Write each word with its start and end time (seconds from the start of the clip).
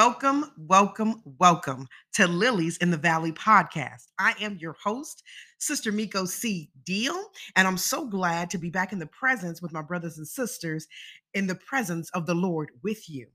Welcome, 0.00 0.52
welcome, 0.56 1.20
welcome 1.24 1.88
to 2.12 2.28
Lilies 2.28 2.76
in 2.76 2.92
the 2.92 2.96
Valley 2.96 3.32
podcast. 3.32 4.06
I 4.16 4.32
am 4.40 4.56
your 4.60 4.76
host, 4.80 5.24
Sister 5.58 5.90
Miko 5.90 6.24
C. 6.24 6.70
Deal, 6.84 7.20
and 7.56 7.66
I'm 7.66 7.76
so 7.76 8.06
glad 8.06 8.48
to 8.50 8.58
be 8.58 8.70
back 8.70 8.92
in 8.92 9.00
the 9.00 9.08
presence 9.08 9.60
with 9.60 9.72
my 9.72 9.82
brothers 9.82 10.16
and 10.16 10.28
sisters 10.28 10.86
in 11.34 11.48
the 11.48 11.56
presence 11.56 12.10
of 12.10 12.26
the 12.26 12.34
Lord 12.34 12.70
with 12.84 13.10
you. 13.10 13.26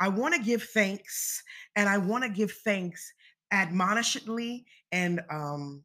I 0.00 0.08
want 0.08 0.34
to 0.34 0.40
give 0.40 0.62
thanks, 0.62 1.42
and 1.76 1.90
I 1.90 1.98
want 1.98 2.24
to 2.24 2.30
give 2.30 2.52
thanks 2.64 3.12
admonishingly 3.52 4.64
and 4.92 5.20
um, 5.30 5.84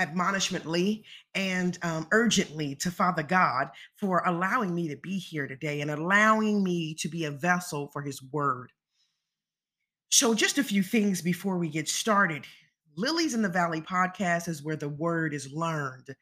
admonishmently 0.00 1.04
and 1.36 1.78
um, 1.82 2.08
urgently 2.10 2.74
to 2.80 2.90
Father 2.90 3.22
God 3.22 3.68
for 4.00 4.20
allowing 4.26 4.74
me 4.74 4.88
to 4.88 4.96
be 4.96 5.16
here 5.16 5.46
today 5.46 5.80
and 5.80 5.92
allowing 5.92 6.64
me 6.64 6.96
to 6.96 7.08
be 7.08 7.24
a 7.26 7.30
vessel 7.30 7.88
for 7.92 8.02
His 8.02 8.20
word. 8.20 8.72
So, 10.14 10.32
just 10.32 10.58
a 10.58 10.62
few 10.62 10.84
things 10.84 11.20
before 11.20 11.58
we 11.58 11.68
get 11.68 11.88
started. 11.88 12.44
Lilies 12.94 13.34
in 13.34 13.42
the 13.42 13.48
Valley 13.48 13.80
podcast 13.80 14.46
is 14.46 14.62
where 14.62 14.76
the 14.76 14.88
word 14.88 15.34
is 15.34 15.52
learned, 15.52 16.14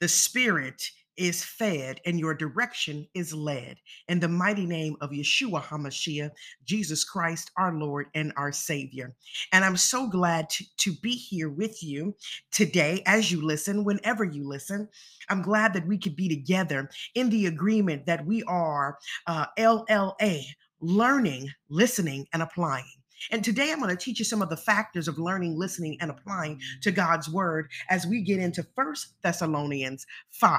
the 0.00 0.08
spirit 0.08 0.82
is 1.16 1.44
fed, 1.44 2.00
and 2.04 2.18
your 2.18 2.34
direction 2.34 3.06
is 3.14 3.32
led. 3.32 3.76
In 4.08 4.18
the 4.18 4.26
mighty 4.26 4.66
name 4.66 4.96
of 5.00 5.10
Yeshua 5.10 5.62
HaMashiach, 5.62 6.32
Jesus 6.64 7.04
Christ, 7.04 7.52
our 7.56 7.72
Lord 7.72 8.08
and 8.16 8.32
our 8.36 8.50
Savior. 8.50 9.14
And 9.52 9.64
I'm 9.64 9.76
so 9.76 10.08
glad 10.08 10.50
to, 10.50 10.64
to 10.78 10.92
be 10.94 11.12
here 11.12 11.50
with 11.50 11.84
you 11.84 12.16
today 12.50 13.00
as 13.06 13.30
you 13.30 13.42
listen, 13.42 13.84
whenever 13.84 14.24
you 14.24 14.42
listen. 14.42 14.88
I'm 15.28 15.42
glad 15.42 15.72
that 15.74 15.86
we 15.86 15.98
could 15.98 16.16
be 16.16 16.28
together 16.28 16.90
in 17.14 17.30
the 17.30 17.46
agreement 17.46 18.06
that 18.06 18.26
we 18.26 18.42
are 18.48 18.98
uh, 19.28 19.46
LLA, 19.56 20.42
learning, 20.80 21.48
listening, 21.68 22.26
and 22.32 22.42
applying. 22.42 22.99
And 23.30 23.44
today 23.44 23.72
I'm 23.72 23.80
going 23.80 23.94
to 23.94 24.02
teach 24.02 24.18
you 24.18 24.24
some 24.24 24.42
of 24.42 24.48
the 24.48 24.56
factors 24.56 25.08
of 25.08 25.18
learning, 25.18 25.58
listening, 25.58 25.96
and 26.00 26.10
applying 26.10 26.60
to 26.82 26.90
God's 26.90 27.28
word 27.28 27.70
as 27.88 28.06
we 28.06 28.22
get 28.22 28.38
into 28.38 28.66
First 28.74 29.14
Thessalonians 29.22 30.06
5. 30.30 30.58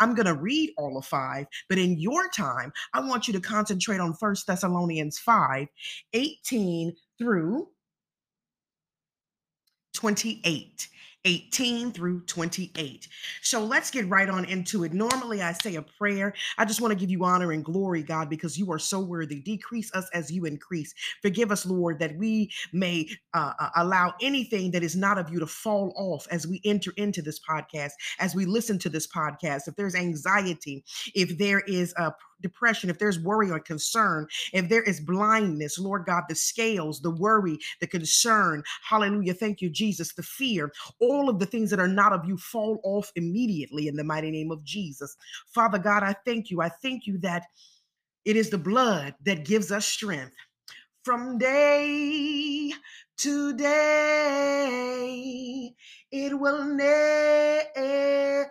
I'm 0.00 0.14
going 0.14 0.26
to 0.26 0.34
read 0.34 0.72
all 0.76 0.98
of 0.98 1.06
5, 1.06 1.46
but 1.68 1.78
in 1.78 1.98
your 1.98 2.28
time, 2.28 2.72
I 2.92 3.00
want 3.00 3.26
you 3.26 3.32
to 3.34 3.40
concentrate 3.40 4.00
on 4.00 4.14
First 4.14 4.46
Thessalonians 4.46 5.18
5, 5.18 5.68
18 6.12 6.94
through 7.18 7.68
28. 9.94 10.88
18 11.24 11.92
through 11.92 12.20
28. 12.22 13.08
So 13.42 13.64
let's 13.64 13.90
get 13.90 14.08
right 14.08 14.28
on 14.28 14.44
into 14.44 14.84
it. 14.84 14.92
Normally, 14.92 15.42
I 15.42 15.52
say 15.52 15.76
a 15.76 15.82
prayer. 15.82 16.34
I 16.58 16.64
just 16.64 16.80
want 16.80 16.92
to 16.92 16.98
give 16.98 17.10
you 17.10 17.24
honor 17.24 17.52
and 17.52 17.64
glory, 17.64 18.02
God, 18.02 18.28
because 18.28 18.58
you 18.58 18.70
are 18.72 18.78
so 18.78 19.00
worthy. 19.00 19.40
Decrease 19.40 19.94
us 19.94 20.08
as 20.12 20.30
you 20.30 20.44
increase. 20.44 20.94
Forgive 21.22 21.50
us, 21.50 21.64
Lord, 21.66 21.98
that 21.98 22.16
we 22.16 22.50
may 22.72 23.08
uh, 23.32 23.52
uh 23.58 23.70
allow 23.76 24.14
anything 24.20 24.70
that 24.72 24.82
is 24.82 24.96
not 24.96 25.18
of 25.18 25.30
you 25.30 25.40
to 25.40 25.46
fall 25.46 25.92
off 25.96 26.26
as 26.30 26.46
we 26.46 26.60
enter 26.64 26.92
into 26.96 27.22
this 27.22 27.40
podcast, 27.40 27.92
as 28.18 28.34
we 28.34 28.44
listen 28.44 28.78
to 28.80 28.88
this 28.88 29.06
podcast. 29.06 29.68
If 29.68 29.76
there's 29.76 29.94
anxiety, 29.94 30.84
if 31.14 31.38
there 31.38 31.60
is 31.60 31.94
a 31.96 32.12
depression, 32.40 32.90
if 32.90 32.98
there's 32.98 33.18
worry 33.18 33.50
or 33.50 33.60
concern, 33.60 34.26
if 34.52 34.68
there 34.68 34.82
is 34.82 35.00
blindness, 35.00 35.78
Lord 35.78 36.04
God, 36.06 36.24
the 36.28 36.34
scales, 36.34 37.00
the 37.00 37.10
worry, 37.10 37.58
the 37.80 37.86
concern, 37.86 38.62
hallelujah, 38.88 39.34
thank 39.34 39.60
you, 39.60 39.70
Jesus, 39.70 40.14
the 40.14 40.22
fear, 40.22 40.72
all 41.00 41.28
of 41.28 41.38
the 41.38 41.46
things 41.46 41.70
that 41.70 41.80
are 41.80 41.88
not 41.88 42.12
of 42.12 42.24
you 42.24 42.36
fall 42.36 42.80
off 42.84 43.10
immediately 43.16 43.88
in 43.88 43.96
the 43.96 44.04
mighty 44.04 44.30
name 44.30 44.50
of 44.50 44.62
Jesus. 44.64 45.16
Father 45.54 45.78
God, 45.78 46.02
I 46.02 46.14
thank 46.24 46.50
you. 46.50 46.60
I 46.60 46.68
thank 46.68 47.06
you 47.06 47.18
that 47.18 47.44
it 48.24 48.36
is 48.36 48.50
the 48.50 48.58
blood 48.58 49.14
that 49.24 49.44
gives 49.44 49.70
us 49.70 49.86
strength 49.86 50.34
from 51.04 51.38
day 51.38 52.72
to 53.18 53.54
day. 53.56 54.94
It 56.10 56.38
will 56.38 56.64
never 56.64 58.50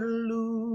lose 0.00 0.65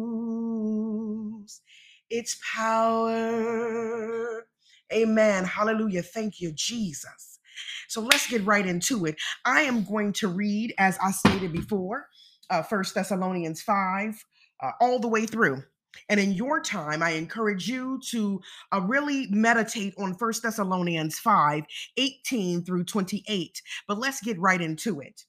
its 2.11 2.39
power. 2.55 4.45
Amen. 4.93 5.45
Hallelujah. 5.45 6.03
Thank 6.03 6.41
you, 6.41 6.51
Jesus. 6.53 7.39
So 7.87 8.01
let's 8.01 8.29
get 8.29 8.45
right 8.45 8.65
into 8.65 9.05
it. 9.05 9.15
I 9.45 9.61
am 9.61 9.83
going 9.83 10.13
to 10.13 10.27
read, 10.27 10.73
as 10.77 10.97
I 11.03 11.11
stated 11.11 11.53
before, 11.53 12.07
uh, 12.49 12.61
First 12.63 12.95
Thessalonians 12.95 13.61
5, 13.61 14.25
uh, 14.61 14.71
all 14.81 14.99
the 14.99 15.07
way 15.07 15.25
through. 15.25 15.63
And 16.09 16.19
in 16.19 16.33
your 16.33 16.61
time, 16.61 17.03
I 17.03 17.11
encourage 17.11 17.67
you 17.67 17.99
to 18.11 18.41
uh, 18.73 18.81
really 18.81 19.27
meditate 19.29 19.93
on 19.97 20.15
First 20.15 20.43
Thessalonians 20.43 21.19
5, 21.19 21.65
18 21.97 22.63
through 22.63 22.85
28. 22.85 23.61
But 23.87 23.99
let's 23.99 24.21
get 24.21 24.39
right 24.39 24.61
into 24.61 25.01
it. 25.01 25.25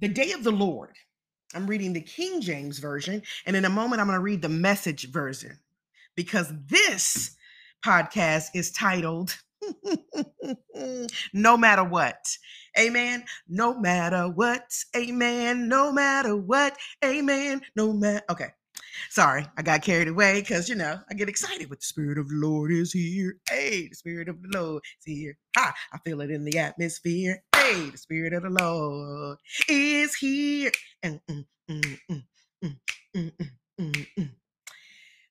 The 0.00 0.08
day 0.08 0.32
of 0.32 0.44
the 0.44 0.52
Lord 0.52 0.96
I'm 1.54 1.66
reading 1.66 1.92
the 1.92 2.00
King 2.00 2.40
James 2.40 2.78
Version, 2.78 3.22
and 3.46 3.56
in 3.56 3.64
a 3.64 3.70
moment, 3.70 4.00
I'm 4.00 4.06
going 4.06 4.18
to 4.18 4.22
read 4.22 4.42
the 4.42 4.48
message 4.48 5.10
version 5.10 5.58
because 6.14 6.52
this 6.66 7.36
podcast 7.84 8.48
is 8.54 8.70
titled 8.72 9.36
No 11.32 11.56
Matter 11.56 11.84
What. 11.84 12.36
Amen. 12.78 13.24
No 13.48 13.78
matter 13.78 14.28
what. 14.28 14.72
Amen. 14.96 15.68
No 15.68 15.90
matter 15.92 16.36
what. 16.36 16.76
Amen. 17.04 17.62
No 17.74 17.92
matter. 17.92 18.24
Okay. 18.30 18.48
Sorry, 19.10 19.46
I 19.56 19.62
got 19.62 19.82
carried 19.82 20.08
away 20.08 20.40
because, 20.40 20.68
you 20.68 20.74
know, 20.74 20.98
I 21.10 21.14
get 21.14 21.28
excited 21.28 21.70
with 21.70 21.80
the 21.80 21.86
Spirit 21.86 22.18
of 22.18 22.28
the 22.28 22.34
Lord 22.34 22.72
is 22.72 22.92
here. 22.92 23.36
Hey, 23.48 23.88
the 23.88 23.94
Spirit 23.94 24.28
of 24.28 24.42
the 24.42 24.48
Lord 24.58 24.82
is 24.98 25.04
here. 25.04 25.36
Ha, 25.56 25.72
I 25.92 25.98
feel 25.98 26.20
it 26.20 26.30
in 26.30 26.44
the 26.44 26.58
atmosphere. 26.58 27.42
Hey, 27.54 27.90
the 27.90 27.98
Spirit 27.98 28.32
of 28.32 28.42
the 28.42 28.50
Lord 28.50 29.38
is 29.68 30.14
here. 30.16 30.70
Mm, 31.04 31.20
mm, 31.30 31.46
mm, 31.70 31.98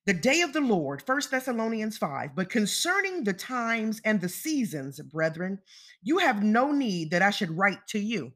the 0.05 0.13
day 0.13 0.41
of 0.41 0.53
the 0.53 0.61
Lord, 0.61 1.03
First 1.05 1.31
Thessalonians 1.31 1.97
5. 1.97 2.33
But 2.35 2.49
concerning 2.49 3.25
the 3.25 3.33
times 3.33 3.99
and 4.05 4.21
the 4.21 4.29
seasons, 4.29 5.01
brethren, 5.01 5.59
you 6.01 6.19
have 6.19 6.41
no 6.41 6.71
need 6.71 7.11
that 7.11 7.21
I 7.21 7.31
should 7.31 7.57
write 7.57 7.85
to 7.89 7.99
you. 7.99 8.31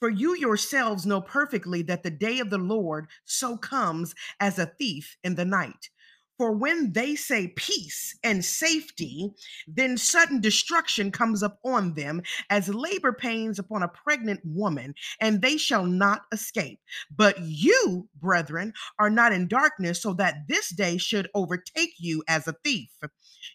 For 0.00 0.10
you 0.10 0.36
yourselves 0.36 1.06
know 1.06 1.20
perfectly 1.20 1.82
that 1.82 2.02
the 2.02 2.10
day 2.10 2.40
of 2.40 2.50
the 2.50 2.58
Lord 2.58 3.06
so 3.24 3.56
comes 3.56 4.12
as 4.40 4.58
a 4.58 4.66
thief 4.66 5.16
in 5.22 5.36
the 5.36 5.44
night. 5.44 5.90
For 6.36 6.50
when 6.50 6.92
they 6.92 7.14
say 7.14 7.48
peace 7.48 8.18
and 8.24 8.44
safety, 8.44 9.32
then 9.68 9.96
sudden 9.96 10.40
destruction 10.40 11.12
comes 11.12 11.44
upon 11.44 11.94
them 11.94 12.22
as 12.50 12.68
labor 12.68 13.12
pains 13.12 13.60
upon 13.60 13.84
a 13.84 13.88
pregnant 13.88 14.40
woman, 14.44 14.94
and 15.20 15.40
they 15.40 15.56
shall 15.56 15.86
not 15.86 16.22
escape. 16.32 16.80
But 17.14 17.38
you, 17.40 18.08
brethren, 18.16 18.72
are 18.98 19.10
not 19.10 19.32
in 19.32 19.46
darkness, 19.46 20.02
so 20.02 20.12
that 20.14 20.48
this 20.48 20.70
day 20.70 20.98
should 20.98 21.30
overtake 21.34 21.94
you 21.98 22.24
as 22.26 22.48
a 22.48 22.56
thief. 22.64 22.90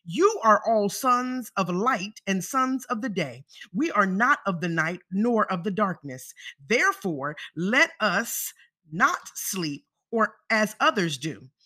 You 0.06 0.40
are 0.44 0.62
all 0.66 0.88
sons 0.88 1.52
of 1.58 1.70
light 1.70 2.22
and 2.28 2.44
sons 2.44 2.86
of 2.86 3.02
the 3.02 3.10
day. 3.10 3.44
We 3.74 3.92
are 3.92 4.06
not 4.06 4.40
of 4.46 4.62
the 4.62 4.70
night 4.70 5.02
nor 5.12 5.52
of 5.52 5.66
the 5.66 5.72
darkness. 5.72 6.34
Therefore, 6.68 7.36
let 7.58 7.92
us 8.00 8.54
not 8.92 9.20
sleep 9.36 9.86
or 10.12 10.36
as 10.50 10.76
others 10.80 11.18
do 11.18 11.50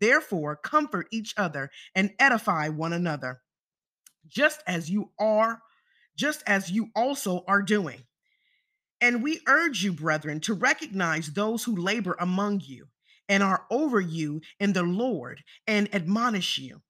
Therefore, 0.00 0.56
comfort 0.56 1.08
each 1.10 1.34
other 1.36 1.70
and 1.94 2.12
edify 2.18 2.68
one 2.68 2.92
another, 2.92 3.40
just 4.26 4.62
as 4.66 4.90
you 4.90 5.10
are, 5.18 5.62
just 6.16 6.42
as 6.46 6.70
you 6.70 6.88
also 6.94 7.44
are 7.46 7.62
doing. 7.62 8.04
And 9.00 9.22
we 9.22 9.40
urge 9.46 9.82
you, 9.82 9.92
brethren, 9.92 10.40
to 10.40 10.54
recognize 10.54 11.32
those 11.32 11.64
who 11.64 11.76
labor 11.76 12.16
among 12.18 12.60
you 12.64 12.86
and 13.28 13.42
are 13.42 13.66
over 13.70 14.00
you 14.00 14.40
in 14.58 14.72
the 14.72 14.82
Lord 14.82 15.42
and 15.66 15.94
admonish 15.94 16.58
you, 16.58 16.82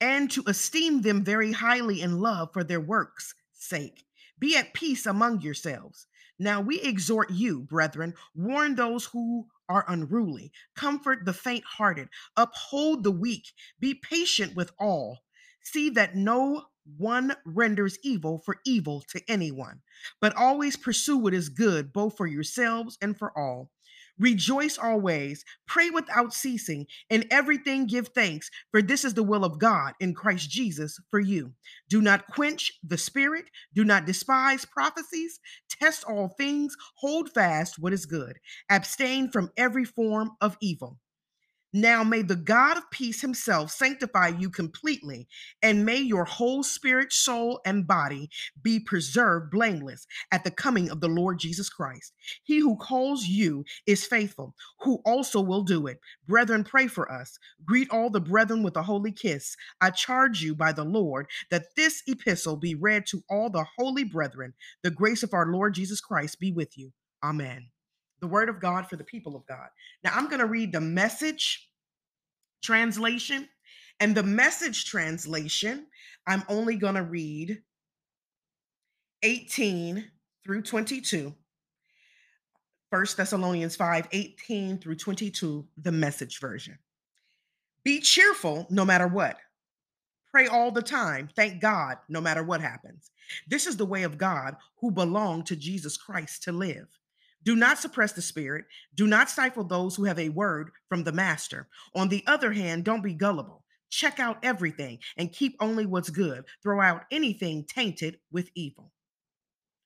and 0.00 0.30
to 0.32 0.44
esteem 0.46 1.02
them 1.02 1.24
very 1.24 1.52
highly 1.52 2.00
in 2.00 2.20
love 2.20 2.50
for 2.52 2.64
their 2.64 2.80
works' 2.80 3.34
sake. 3.52 4.04
Be 4.38 4.56
at 4.56 4.74
peace 4.74 5.06
among 5.06 5.40
yourselves. 5.40 6.06
Now 6.38 6.60
we 6.60 6.80
exhort 6.80 7.30
you, 7.30 7.62
brethren, 7.62 8.14
warn 8.34 8.74
those 8.74 9.06
who 9.06 9.46
are 9.68 9.84
unruly, 9.88 10.52
comfort 10.74 11.24
the 11.24 11.32
faint 11.32 11.64
hearted, 11.64 12.08
uphold 12.36 13.02
the 13.04 13.12
weak, 13.12 13.52
be 13.80 13.94
patient 13.94 14.54
with 14.54 14.72
all. 14.78 15.20
See 15.62 15.90
that 15.90 16.14
no 16.14 16.66
one 16.96 17.34
renders 17.44 17.98
evil 18.02 18.40
for 18.44 18.58
evil 18.64 19.02
to 19.08 19.20
anyone, 19.28 19.82
but 20.20 20.36
always 20.36 20.76
pursue 20.76 21.16
what 21.16 21.34
is 21.34 21.48
good, 21.48 21.92
both 21.92 22.16
for 22.16 22.26
yourselves 22.26 22.96
and 23.00 23.18
for 23.18 23.36
all. 23.36 23.70
Rejoice 24.18 24.78
always, 24.78 25.44
pray 25.66 25.90
without 25.90 26.32
ceasing, 26.32 26.86
in 27.10 27.26
everything 27.30 27.86
give 27.86 28.08
thanks, 28.08 28.50
for 28.70 28.80
this 28.80 29.04
is 29.04 29.14
the 29.14 29.22
will 29.22 29.44
of 29.44 29.58
God 29.58 29.92
in 30.00 30.14
Christ 30.14 30.50
Jesus 30.50 30.98
for 31.10 31.20
you. 31.20 31.52
Do 31.88 32.00
not 32.00 32.26
quench 32.28 32.72
the 32.82 32.98
spirit, 32.98 33.50
do 33.74 33.84
not 33.84 34.06
despise 34.06 34.64
prophecies, 34.64 35.38
test 35.68 36.04
all 36.04 36.28
things, 36.28 36.76
hold 36.96 37.30
fast 37.32 37.78
what 37.78 37.92
is 37.92 38.06
good, 38.06 38.38
abstain 38.70 39.30
from 39.30 39.50
every 39.56 39.84
form 39.84 40.30
of 40.40 40.56
evil. 40.60 40.98
Now 41.76 42.02
may 42.02 42.22
the 42.22 42.36
God 42.36 42.78
of 42.78 42.90
peace 42.90 43.20
himself 43.20 43.70
sanctify 43.70 44.28
you 44.28 44.48
completely, 44.48 45.28
and 45.60 45.84
may 45.84 45.98
your 45.98 46.24
whole 46.24 46.62
spirit, 46.62 47.12
soul, 47.12 47.60
and 47.66 47.86
body 47.86 48.30
be 48.62 48.80
preserved 48.80 49.50
blameless 49.50 50.06
at 50.32 50.42
the 50.42 50.50
coming 50.50 50.88
of 50.90 51.02
the 51.02 51.08
Lord 51.08 51.38
Jesus 51.38 51.68
Christ. 51.68 52.14
He 52.42 52.60
who 52.60 52.78
calls 52.78 53.26
you 53.26 53.66
is 53.86 54.06
faithful, 54.06 54.54
who 54.80 55.02
also 55.04 55.42
will 55.42 55.64
do 55.64 55.86
it. 55.86 56.00
Brethren, 56.26 56.64
pray 56.64 56.86
for 56.86 57.12
us. 57.12 57.38
Greet 57.62 57.90
all 57.90 58.08
the 58.08 58.20
brethren 58.20 58.62
with 58.62 58.78
a 58.78 58.82
holy 58.82 59.12
kiss. 59.12 59.54
I 59.78 59.90
charge 59.90 60.40
you 60.40 60.54
by 60.54 60.72
the 60.72 60.84
Lord 60.84 61.26
that 61.50 61.76
this 61.76 62.02
epistle 62.06 62.56
be 62.56 62.74
read 62.74 63.04
to 63.08 63.22
all 63.28 63.50
the 63.50 63.66
holy 63.76 64.04
brethren. 64.04 64.54
The 64.82 64.90
grace 64.90 65.22
of 65.22 65.34
our 65.34 65.52
Lord 65.52 65.74
Jesus 65.74 66.00
Christ 66.00 66.40
be 66.40 66.52
with 66.52 66.78
you. 66.78 66.92
Amen 67.22 67.66
the 68.20 68.26
word 68.26 68.48
of 68.48 68.60
God 68.60 68.88
for 68.88 68.96
the 68.96 69.04
people 69.04 69.36
of 69.36 69.46
God. 69.46 69.68
Now 70.04 70.12
I'm 70.14 70.28
going 70.28 70.40
to 70.40 70.46
read 70.46 70.72
the 70.72 70.80
message 70.80 71.68
translation. 72.62 73.48
And 74.00 74.14
the 74.14 74.22
message 74.22 74.84
translation, 74.84 75.86
I'm 76.26 76.42
only 76.48 76.76
going 76.76 76.96
to 76.96 77.02
read 77.02 77.62
18 79.22 80.04
through 80.44 80.62
22. 80.62 81.34
1 82.90 83.06
Thessalonians 83.16 83.74
5 83.74 84.08
18 84.12 84.78
through 84.78 84.96
22, 84.96 85.66
the 85.78 85.92
message 85.92 86.38
version. 86.40 86.78
Be 87.84 88.00
cheerful 88.00 88.66
no 88.70 88.84
matter 88.84 89.08
what. 89.08 89.38
Pray 90.30 90.46
all 90.46 90.70
the 90.70 90.82
time. 90.82 91.30
Thank 91.34 91.60
God 91.60 91.96
no 92.08 92.20
matter 92.20 92.42
what 92.42 92.60
happens. 92.60 93.10
This 93.48 93.66
is 93.66 93.76
the 93.76 93.86
way 93.86 94.02
of 94.02 94.18
God 94.18 94.56
who 94.80 94.90
belong 94.90 95.42
to 95.44 95.56
Jesus 95.56 95.96
Christ 95.96 96.42
to 96.44 96.52
live. 96.52 96.86
Do 97.46 97.54
not 97.54 97.78
suppress 97.78 98.12
the 98.12 98.20
spirit. 98.20 98.64
Do 98.96 99.06
not 99.06 99.30
stifle 99.30 99.62
those 99.62 99.94
who 99.94 100.04
have 100.04 100.18
a 100.18 100.30
word 100.30 100.72
from 100.88 101.04
the 101.04 101.12
master. 101.12 101.68
On 101.94 102.08
the 102.08 102.24
other 102.26 102.52
hand, 102.52 102.84
don't 102.84 103.04
be 103.04 103.14
gullible. 103.14 103.62
Check 103.88 104.18
out 104.18 104.38
everything 104.42 104.98
and 105.16 105.32
keep 105.32 105.56
only 105.60 105.86
what's 105.86 106.10
good. 106.10 106.44
Throw 106.60 106.80
out 106.80 107.04
anything 107.12 107.64
tainted 107.64 108.18
with 108.32 108.50
evil. 108.56 108.92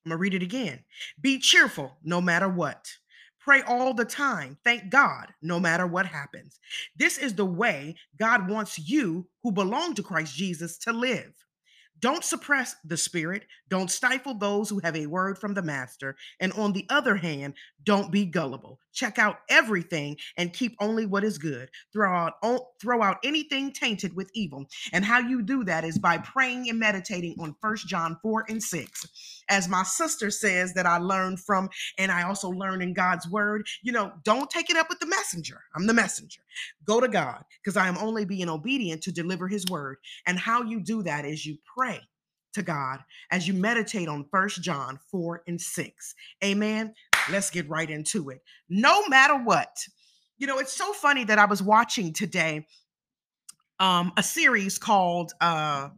I'm 0.04 0.08
going 0.08 0.16
to 0.16 0.20
read 0.22 0.34
it 0.34 0.42
again. 0.42 0.80
Be 1.20 1.38
cheerful 1.38 1.98
no 2.02 2.22
matter 2.22 2.48
what. 2.48 2.88
Pray 3.38 3.60
all 3.62 3.92
the 3.92 4.06
time. 4.06 4.56
Thank 4.64 4.90
God 4.90 5.26
no 5.42 5.60
matter 5.60 5.86
what 5.86 6.06
happens. 6.06 6.58
This 6.96 7.18
is 7.18 7.34
the 7.34 7.44
way 7.44 7.94
God 8.18 8.48
wants 8.48 8.78
you 8.78 9.28
who 9.42 9.52
belong 9.52 9.94
to 9.94 10.02
Christ 10.02 10.34
Jesus 10.34 10.78
to 10.78 10.94
live. 10.94 11.32
Don't 12.00 12.24
suppress 12.24 12.76
the 12.84 12.96
spirit. 12.96 13.44
Don't 13.70 13.90
stifle 13.90 14.34
those 14.34 14.68
who 14.68 14.80
have 14.80 14.96
a 14.96 15.06
word 15.06 15.38
from 15.38 15.54
the 15.54 15.62
master. 15.62 16.16
And 16.40 16.52
on 16.54 16.72
the 16.72 16.86
other 16.90 17.14
hand, 17.16 17.54
don't 17.84 18.10
be 18.10 18.26
gullible. 18.26 18.80
Check 18.92 19.18
out 19.18 19.38
everything 19.48 20.16
and 20.36 20.52
keep 20.52 20.74
only 20.80 21.06
what 21.06 21.22
is 21.22 21.38
good. 21.38 21.70
Throw 21.92 22.12
out 22.12 22.34
throw 22.80 23.00
out 23.00 23.18
anything 23.22 23.72
tainted 23.72 24.14
with 24.16 24.30
evil. 24.34 24.66
And 24.92 25.04
how 25.04 25.20
you 25.20 25.42
do 25.42 25.64
that 25.64 25.84
is 25.84 25.98
by 25.98 26.18
praying 26.18 26.68
and 26.68 26.78
meditating 26.78 27.36
on 27.40 27.54
First 27.60 27.86
John 27.86 28.18
4 28.22 28.46
and 28.48 28.62
6. 28.62 29.42
As 29.48 29.68
my 29.68 29.84
sister 29.84 30.30
says 30.30 30.74
that 30.74 30.86
I 30.86 30.98
learned 30.98 31.40
from 31.40 31.70
and 31.96 32.10
I 32.10 32.24
also 32.24 32.50
learned 32.50 32.82
in 32.82 32.92
God's 32.92 33.28
word, 33.30 33.66
you 33.82 33.92
know, 33.92 34.12
don't 34.24 34.50
take 34.50 34.70
it 34.70 34.76
up 34.76 34.88
with 34.88 34.98
the 34.98 35.06
messenger. 35.06 35.60
I'm 35.76 35.86
the 35.86 35.94
messenger. 35.94 36.42
Go 36.84 37.00
to 37.00 37.08
God 37.08 37.44
because 37.62 37.76
I 37.76 37.86
am 37.86 37.98
only 37.98 38.24
being 38.24 38.48
obedient 38.48 39.02
to 39.02 39.12
deliver 39.12 39.46
his 39.46 39.64
word. 39.66 39.98
And 40.26 40.38
how 40.38 40.62
you 40.64 40.80
do 40.80 41.04
that 41.04 41.24
is 41.24 41.46
you 41.46 41.58
pray 41.76 42.00
to 42.54 42.62
God 42.62 43.00
as 43.30 43.46
you 43.46 43.54
meditate 43.54 44.08
on 44.08 44.26
First 44.30 44.62
John 44.62 44.98
4 45.10 45.42
and 45.46 45.60
6. 45.60 46.14
Amen. 46.44 46.94
Let's 47.30 47.50
get 47.50 47.68
right 47.68 47.88
into 47.88 48.30
it. 48.30 48.42
No 48.68 49.06
matter 49.08 49.36
what. 49.36 49.76
You 50.38 50.46
know, 50.46 50.58
it's 50.58 50.72
so 50.72 50.92
funny 50.94 51.24
that 51.24 51.38
I 51.38 51.44
was 51.44 51.62
watching 51.62 52.12
today 52.12 52.66
um 53.78 54.12
a 54.18 54.22
series 54.22 54.78
called 54.78 55.32
uh 55.40 55.88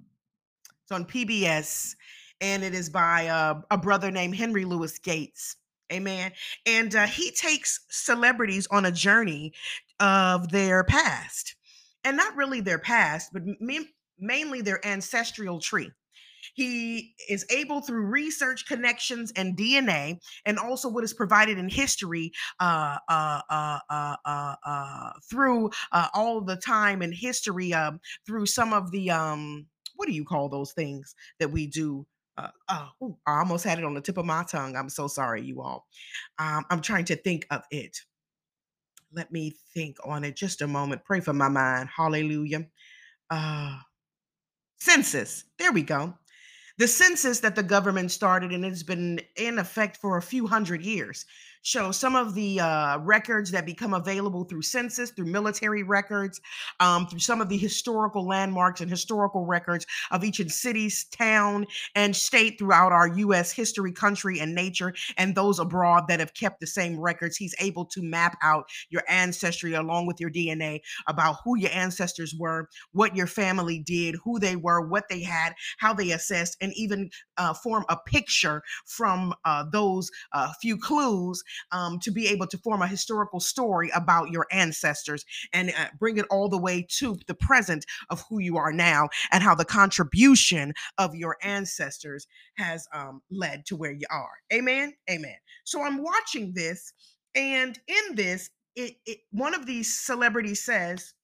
it's 0.82 0.93
on 0.93 1.04
PBS 1.04 1.94
and 2.43 2.64
it 2.64 2.75
is 2.75 2.90
by 2.90 3.28
uh, 3.28 3.60
a 3.70 3.78
brother 3.78 4.10
named 4.10 4.34
Henry 4.34 4.64
Louis 4.64 4.98
Gates. 4.98 5.56
Amen. 5.93 6.32
And 6.66 6.94
uh, 6.94 7.06
he 7.06 7.31
takes 7.31 7.87
celebrities 7.88 8.66
on 8.70 8.84
a 8.84 8.90
journey 8.90 9.52
of 10.00 10.50
their 10.50 10.82
past, 10.82 11.55
and 12.02 12.16
not 12.16 12.34
really 12.34 12.60
their 12.60 12.81
past, 12.81 13.31
but 13.32 13.43
mainly 14.19 14.60
their 14.60 14.84
ancestral 14.84 15.60
tree. 15.60 15.93
He 16.52 17.14
is 17.28 17.46
able 17.50 17.81
through 17.81 18.06
research, 18.06 18.66
connections, 18.66 19.32
and 19.37 19.56
DNA, 19.56 20.19
and 20.44 20.58
also 20.58 20.88
what 20.88 21.04
is 21.04 21.14
provided 21.14 21.58
in 21.58 21.69
history 21.69 22.32
uh, 22.60 22.99
uh, 23.08 23.40
uh, 23.49 23.78
uh, 23.88 24.16
uh, 24.25 24.54
uh 24.64 25.10
through 25.31 25.70
all 26.14 26.40
the 26.40 26.56
time 26.56 27.02
in 27.02 27.12
history, 27.12 27.72
um, 27.72 28.00
through 28.26 28.46
some 28.46 28.72
of 28.72 28.90
the 28.90 29.10
um, 29.10 29.66
what 29.96 30.06
do 30.06 30.12
you 30.12 30.25
call 30.25 30.49
those 30.49 30.72
things 30.72 31.14
that 31.38 31.50
we 31.50 31.66
do? 31.66 32.06
Uh, 32.37 32.49
oh, 33.00 33.19
I 33.26 33.38
almost 33.38 33.64
had 33.64 33.78
it 33.78 33.84
on 33.84 33.94
the 33.94 34.00
tip 34.00 34.16
of 34.16 34.25
my 34.25 34.43
tongue. 34.44 34.75
I'm 34.75 34.88
so 34.88 35.06
sorry, 35.06 35.43
you 35.43 35.60
all. 35.60 35.87
Um, 36.38 36.64
I'm 36.70 36.81
trying 36.81 37.05
to 37.06 37.16
think 37.16 37.46
of 37.50 37.62
it. 37.70 37.98
Let 39.12 39.31
me 39.31 39.55
think 39.75 39.98
on 40.05 40.25
it 40.25 40.34
just 40.34 40.62
a 40.62 40.66
moment. 40.66 41.05
Pray 41.05 41.20
for 41.20 41.34
my 41.34 41.48
mind. 41.48 41.90
Hallelujah. 41.94 42.66
Uh, 43.31 43.78
census. 44.81 45.44
There 45.58 45.72
we 45.72 45.82
go. 45.82 46.14
The 46.82 46.88
census 46.88 47.38
that 47.38 47.55
the 47.55 47.62
government 47.62 48.11
started 48.11 48.50
and 48.50 48.64
it's 48.64 48.82
been 48.82 49.20
in 49.37 49.61
effect 49.61 49.99
for 49.99 50.17
a 50.17 50.20
few 50.20 50.49
hundred 50.49 50.82
years 50.82 51.26
show 51.62 51.92
some 51.92 52.16
of 52.16 52.34
the 52.34 52.60
uh, 52.60 52.98
records 52.98 53.50
that 53.52 53.64
become 53.64 53.94
available 53.94 54.44
through 54.44 54.62
census, 54.62 55.10
through 55.10 55.26
military 55.26 55.82
records, 55.82 56.40
um, 56.81 57.06
through 57.06 57.20
some 57.20 57.40
of 57.40 57.48
the 57.48 57.56
historical 57.56 58.26
landmarks 58.26 58.81
and 58.81 58.90
historical 58.90 59.46
records 59.46 59.86
of 60.10 60.24
each 60.24 60.42
city, 60.50 60.90
town, 61.12 61.66
and 61.94 62.14
state 62.14 62.58
throughout 62.58 62.92
our 62.92 63.08
U.S. 63.08 63.52
history, 63.52 63.92
country, 63.92 64.40
and 64.40 64.54
nature, 64.54 64.92
and 65.16 65.34
those 65.34 65.58
abroad 65.58 66.08
that 66.08 66.19
have 66.19 66.34
kept 66.34 66.60
the 66.60 66.66
same 66.66 66.98
records. 66.98 67.36
He's 67.36 67.54
able 67.60 67.84
to 67.86 68.02
map 68.02 68.36
out 68.42 68.69
your 68.90 69.02
ancestry 69.08 69.74
along 69.74 70.06
with 70.06 70.20
your 70.20 70.31
DNA 70.31 70.81
about 71.06 71.36
who 71.44 71.56
your 71.56 71.70
ancestors 71.72 72.34
were, 72.34 72.69
what 72.92 73.14
your 73.14 73.26
family 73.26 73.78
did, 73.78 74.16
who 74.24 74.38
they 74.38 74.56
were, 74.56 74.81
what 74.81 75.08
they 75.08 75.22
had, 75.22 75.54
how 75.78 75.94
they 75.94 76.10
assessed, 76.10 76.56
and 76.60 76.72
even 76.74 77.10
uh, 77.36 77.54
form 77.54 77.84
a 77.88 77.96
picture 77.96 78.62
from 78.84 79.32
uh, 79.44 79.64
those 79.70 80.10
uh, 80.32 80.52
few 80.60 80.76
clues 80.76 81.44
um, 81.70 81.98
to 82.00 82.10
be 82.10 82.28
able 82.28 82.46
to 82.46 82.58
form 82.58 82.82
a 82.82 82.86
historical 82.86 83.40
story 83.40 83.90
about 83.94 84.30
your 84.30 84.46
ancestors 84.50 85.24
and 85.52 85.70
uh, 85.70 85.86
bring 85.98 86.18
it 86.18 86.26
all 86.30 86.48
the 86.48 86.58
way 86.58 86.86
to 86.98 87.16
the 87.26 87.34
present 87.34 87.84
of 88.10 88.24
who 88.28 88.38
you 88.38 88.56
are 88.56 88.72
now 88.72 89.08
and 89.30 89.42
how 89.42 89.54
the 89.54 89.64
contribution 89.64 90.72
of 90.98 91.14
your 91.14 91.36
ancestors 91.42 92.26
has 92.56 92.86
um, 92.92 93.22
led 93.30 93.64
to 93.66 93.76
where 93.76 93.92
you 93.92 94.06
are. 94.10 94.32
Amen. 94.52 94.92
Amen. 95.10 95.36
So 95.64 95.82
I'm 95.82 96.02
watching 96.02 96.52
this, 96.54 96.92
and 97.34 97.78
in 97.88 98.14
this, 98.14 98.50
it, 98.76 98.94
it 99.06 99.18
one 99.30 99.54
of 99.54 99.66
these 99.66 100.00
celebrities 100.00 100.64
says, 100.64 101.14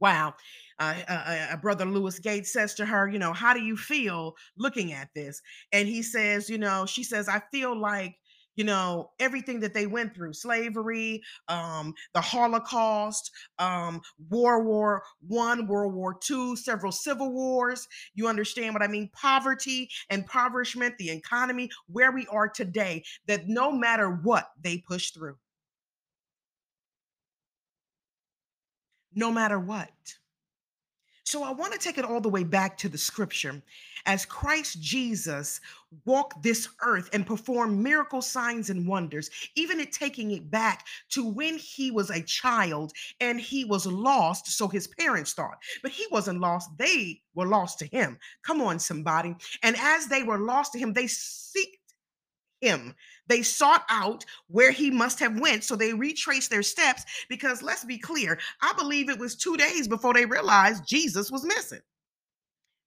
"Wow." 0.00 0.34
Uh, 0.78 0.96
uh, 1.08 1.46
uh, 1.52 1.56
brother 1.58 1.84
Louis 1.84 2.18
Gates 2.18 2.52
says 2.52 2.74
to 2.74 2.84
her, 2.84 3.08
you 3.08 3.18
know, 3.20 3.32
how 3.32 3.54
do 3.54 3.62
you 3.62 3.76
feel 3.76 4.34
looking 4.58 4.92
at 4.92 5.10
this? 5.14 5.40
And 5.70 5.86
he 5.86 6.02
says, 6.02 6.50
you 6.50 6.58
know, 6.58 6.86
she 6.86 7.04
says, 7.04 7.28
I 7.28 7.40
feel 7.52 7.78
like 7.78 8.16
you 8.56 8.64
know 8.64 9.10
everything 9.18 9.60
that 9.60 9.74
they 9.74 9.86
went 9.86 10.14
through 10.14 10.32
slavery 10.32 11.22
um, 11.48 11.94
the 12.14 12.20
holocaust 12.20 13.30
um, 13.58 14.00
world 14.30 14.64
war 14.66 15.02
one 15.26 15.66
world 15.66 15.94
war 15.94 16.16
two 16.20 16.56
several 16.56 16.92
civil 16.92 17.32
wars 17.32 17.86
you 18.14 18.28
understand 18.28 18.74
what 18.74 18.82
i 18.82 18.86
mean? 18.86 19.08
Poverty 19.14 19.88
impoverishment 20.10 20.96
the 20.98 21.10
economy 21.10 21.70
where 21.86 22.12
we 22.12 22.26
are 22.28 22.48
today 22.48 23.02
that 23.26 23.48
no 23.48 23.72
matter 23.72 24.10
what 24.10 24.50
they 24.60 24.78
push 24.78 25.10
through. 25.10 25.36
No 29.14 29.30
matter 29.30 29.58
what 29.58 29.90
So 31.32 31.42
I 31.42 31.50
want 31.50 31.72
to 31.72 31.78
take 31.78 31.96
it 31.96 32.04
all 32.04 32.20
the 32.20 32.28
way 32.28 32.44
back 32.44 32.76
to 32.76 32.90
the 32.90 32.98
scripture. 32.98 33.62
As 34.04 34.26
Christ 34.26 34.82
Jesus 34.82 35.62
walked 36.04 36.42
this 36.42 36.68
earth 36.82 37.08
and 37.14 37.26
performed 37.26 37.82
miracle 37.82 38.20
signs 38.20 38.68
and 38.68 38.86
wonders, 38.86 39.30
even 39.56 39.80
it 39.80 39.92
taking 39.92 40.32
it 40.32 40.50
back 40.50 40.84
to 41.12 41.26
when 41.26 41.56
he 41.56 41.90
was 41.90 42.10
a 42.10 42.20
child 42.20 42.92
and 43.18 43.40
he 43.40 43.64
was 43.64 43.86
lost, 43.86 44.46
so 44.48 44.68
his 44.68 44.86
parents 44.86 45.32
thought. 45.32 45.56
But 45.82 45.92
he 45.92 46.04
wasn't 46.10 46.42
lost, 46.42 46.68
they 46.76 47.22
were 47.34 47.46
lost 47.46 47.78
to 47.78 47.86
him. 47.86 48.18
Come 48.42 48.60
on, 48.60 48.78
somebody. 48.78 49.34
And 49.62 49.74
as 49.78 50.08
they 50.08 50.24
were 50.24 50.38
lost 50.38 50.74
to 50.74 50.78
him, 50.78 50.92
they 50.92 51.06
seek 51.06 51.80
him. 52.60 52.94
They 53.32 53.40
sought 53.40 53.86
out 53.88 54.26
where 54.48 54.72
he 54.72 54.90
must 54.90 55.18
have 55.20 55.40
went, 55.40 55.64
so 55.64 55.74
they 55.74 55.94
retraced 55.94 56.50
their 56.50 56.62
steps 56.62 57.02
because 57.30 57.62
let's 57.62 57.82
be 57.82 57.96
clear, 57.96 58.38
I 58.60 58.74
believe 58.74 59.08
it 59.08 59.18
was 59.18 59.36
2 59.36 59.56
days 59.56 59.88
before 59.88 60.12
they 60.12 60.26
realized 60.26 60.86
Jesus 60.86 61.30
was 61.30 61.42
missing. 61.42 61.80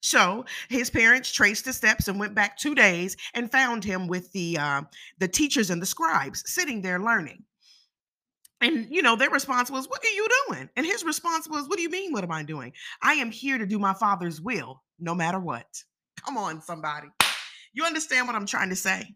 So 0.03 0.45
his 0.69 0.91
parents 0.91 1.31
traced 1.31 1.65
the 1.65 1.73
steps 1.73 2.07
and 2.07 2.19
went 2.19 2.35
back 2.35 2.59
2 2.59 2.75
days 2.75 3.17
and 3.33 3.51
found 3.51 3.83
him 3.83 4.05
with 4.05 4.31
the 4.33 4.59
uh, 4.59 4.83
the 5.17 5.27
teachers 5.27 5.71
and 5.71 5.81
the 5.81 5.87
scribes 5.87 6.43
sitting 6.45 6.79
there 6.79 6.99
learning. 6.99 7.43
And 8.61 8.87
you 8.91 9.01
know, 9.01 9.15
their 9.15 9.31
response 9.31 9.71
was, 9.71 9.89
"What 9.89 10.05
are 10.05 10.09
you 10.09 10.27
doing?" 10.47 10.69
And 10.75 10.85
his 10.85 11.03
response 11.03 11.49
was, 11.49 11.67
"What 11.67 11.77
do 11.77 11.81
you 11.81 11.89
mean 11.89 12.13
what 12.13 12.23
am 12.23 12.31
I 12.31 12.43
doing? 12.43 12.71
I 13.01 13.13
am 13.13 13.31
here 13.31 13.57
to 13.57 13.65
do 13.65 13.79
my 13.79 13.95
father's 13.95 14.39
will 14.39 14.83
no 14.99 15.15
matter 15.15 15.39
what." 15.39 15.83
Come 16.23 16.37
on 16.37 16.61
somebody. 16.61 17.07
You 17.73 17.83
understand 17.83 18.27
what 18.27 18.35
I'm 18.35 18.45
trying 18.45 18.69
to 18.69 18.75
say? 18.75 19.15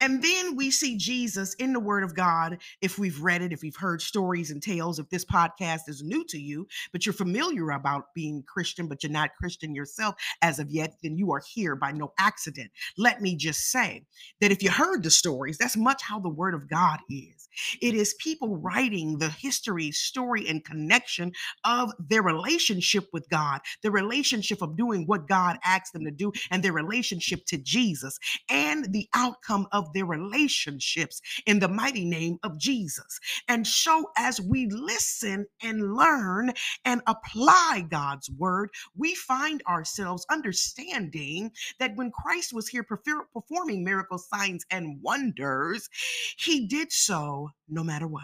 And 0.00 0.22
then 0.22 0.56
we 0.56 0.70
see 0.70 0.96
Jesus 0.96 1.54
in 1.54 1.72
the 1.72 1.80
Word 1.80 2.04
of 2.04 2.14
God. 2.14 2.58
If 2.82 2.98
we've 2.98 3.20
read 3.20 3.42
it, 3.42 3.52
if 3.52 3.62
we've 3.62 3.76
heard 3.76 4.02
stories 4.02 4.50
and 4.50 4.62
tales, 4.62 4.98
if 4.98 5.08
this 5.08 5.24
podcast 5.24 5.88
is 5.88 6.02
new 6.02 6.24
to 6.26 6.38
you, 6.38 6.66
but 6.92 7.06
you're 7.06 7.12
familiar 7.12 7.70
about 7.70 8.14
being 8.14 8.42
Christian, 8.46 8.88
but 8.88 9.02
you're 9.02 9.12
not 9.12 9.34
Christian 9.38 9.74
yourself 9.74 10.16
as 10.42 10.58
of 10.58 10.70
yet, 10.70 10.94
then 11.02 11.16
you 11.16 11.32
are 11.32 11.42
here 11.54 11.74
by 11.76 11.92
no 11.92 12.12
accident. 12.18 12.70
Let 12.98 13.22
me 13.22 13.36
just 13.36 13.70
say 13.70 14.04
that 14.40 14.52
if 14.52 14.62
you 14.62 14.70
heard 14.70 15.02
the 15.02 15.10
stories, 15.10 15.58
that's 15.58 15.76
much 15.76 16.02
how 16.02 16.20
the 16.20 16.28
Word 16.28 16.54
of 16.54 16.68
God 16.68 16.98
is. 17.08 17.35
It 17.82 17.94
is 17.94 18.14
people 18.14 18.56
writing 18.58 19.18
the 19.18 19.30
history, 19.30 19.92
story, 19.92 20.48
and 20.48 20.64
connection 20.64 21.32
of 21.64 21.92
their 21.98 22.22
relationship 22.22 23.08
with 23.12 23.28
God, 23.30 23.60
the 23.82 23.90
relationship 23.90 24.62
of 24.62 24.76
doing 24.76 25.04
what 25.06 25.28
God 25.28 25.58
asked 25.64 25.92
them 25.92 26.04
to 26.04 26.10
do, 26.10 26.32
and 26.50 26.62
their 26.62 26.72
relationship 26.72 27.46
to 27.46 27.58
Jesus, 27.58 28.18
and 28.50 28.92
the 28.92 29.08
outcome 29.14 29.66
of 29.72 29.92
their 29.92 30.06
relationships 30.06 31.20
in 31.46 31.60
the 31.60 31.68
mighty 31.68 32.04
name 32.04 32.38
of 32.42 32.58
Jesus. 32.58 33.20
And 33.48 33.66
so, 33.66 34.10
as 34.16 34.40
we 34.40 34.68
listen 34.70 35.46
and 35.62 35.94
learn 35.96 36.52
and 36.84 37.02
apply 37.06 37.86
God's 37.88 38.30
word, 38.30 38.70
we 38.96 39.14
find 39.14 39.62
ourselves 39.68 40.26
understanding 40.30 41.52
that 41.78 41.96
when 41.96 42.10
Christ 42.10 42.52
was 42.52 42.68
here 42.68 42.84
performing 43.32 43.84
miracle 43.84 44.18
signs 44.18 44.64
and 44.70 45.00
wonders, 45.02 45.88
he 46.38 46.66
did 46.66 46.92
so 46.92 47.45
no 47.68 47.82
matter 47.84 48.06
what. 48.06 48.22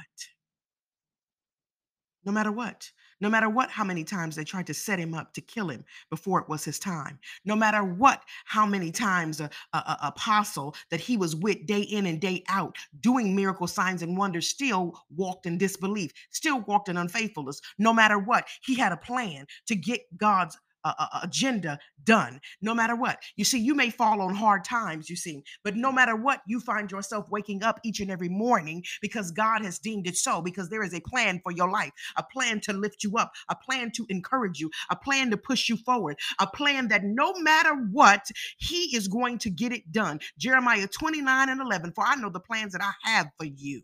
No 2.24 2.32
matter 2.32 2.52
what. 2.52 2.90
No 3.20 3.28
matter 3.28 3.48
what, 3.48 3.70
how 3.70 3.84
many 3.84 4.02
times 4.02 4.34
they 4.34 4.42
tried 4.42 4.66
to 4.66 4.74
set 4.74 4.98
him 4.98 5.14
up 5.14 5.32
to 5.34 5.40
kill 5.40 5.68
him 5.68 5.84
before 6.10 6.40
it 6.40 6.48
was 6.48 6.64
his 6.64 6.80
time. 6.80 7.20
No 7.44 7.54
matter 7.54 7.84
what, 7.84 8.22
how 8.44 8.66
many 8.66 8.90
times 8.90 9.40
a, 9.40 9.48
a, 9.72 9.78
a 9.78 9.98
apostle 10.02 10.74
that 10.90 11.00
he 11.00 11.16
was 11.16 11.36
with 11.36 11.64
day 11.66 11.82
in 11.82 12.06
and 12.06 12.20
day 12.20 12.42
out, 12.48 12.76
doing 13.00 13.34
miracle 13.34 13.68
signs 13.68 14.02
and 14.02 14.16
wonders, 14.16 14.48
still 14.48 14.98
walked 15.14 15.46
in 15.46 15.56
disbelief, 15.56 16.10
still 16.30 16.62
walked 16.62 16.88
in 16.88 16.96
unfaithfulness. 16.96 17.60
No 17.78 17.92
matter 17.92 18.18
what, 18.18 18.48
he 18.62 18.74
had 18.74 18.90
a 18.90 18.96
plan 18.96 19.46
to 19.66 19.76
get 19.76 20.00
God's 20.16 20.58
uh, 20.84 21.20
agenda 21.22 21.78
done 22.04 22.40
no 22.60 22.74
matter 22.74 22.96
what. 22.96 23.18
You 23.36 23.44
see 23.44 23.58
you 23.58 23.74
may 23.74 23.90
fall 23.90 24.20
on 24.20 24.34
hard 24.34 24.64
times 24.64 25.08
you 25.08 25.16
see 25.16 25.42
but 25.64 25.76
no 25.76 25.92
matter 25.92 26.16
what 26.16 26.40
you 26.46 26.60
find 26.60 26.90
yourself 26.90 27.26
waking 27.30 27.62
up 27.62 27.78
each 27.84 28.00
and 28.00 28.10
every 28.10 28.28
morning 28.28 28.82
because 29.00 29.30
god 29.30 29.62
has 29.64 29.78
deemed 29.78 30.06
it 30.06 30.16
so 30.16 30.40
because 30.42 30.68
there 30.68 30.82
is 30.82 30.94
a 30.94 31.00
plan 31.00 31.40
for 31.42 31.52
your 31.52 31.70
life 31.70 31.92
a 32.16 32.22
plan 32.22 32.60
to 32.60 32.72
lift 32.72 33.04
you 33.04 33.16
up 33.16 33.32
a 33.48 33.56
plan 33.56 33.90
to 33.90 34.06
encourage 34.08 34.58
you 34.58 34.70
a 34.90 34.96
plan 34.96 35.30
to 35.30 35.36
push 35.36 35.68
you 35.68 35.76
forward 35.76 36.16
a 36.40 36.46
plan 36.46 36.88
that 36.88 37.04
no 37.04 37.32
matter 37.40 37.74
what 37.90 38.26
he 38.58 38.96
is 38.96 39.08
going 39.08 39.38
to 39.38 39.50
get 39.50 39.72
it 39.72 39.90
done. 39.92 40.20
Jeremiah 40.38 40.86
29 40.86 41.48
and 41.48 41.60
11 41.60 41.92
for 41.94 42.04
i 42.04 42.14
know 42.16 42.30
the 42.30 42.40
plans 42.40 42.72
that 42.72 42.82
i 42.82 42.92
have 43.10 43.28
for 43.38 43.44
you 43.44 43.82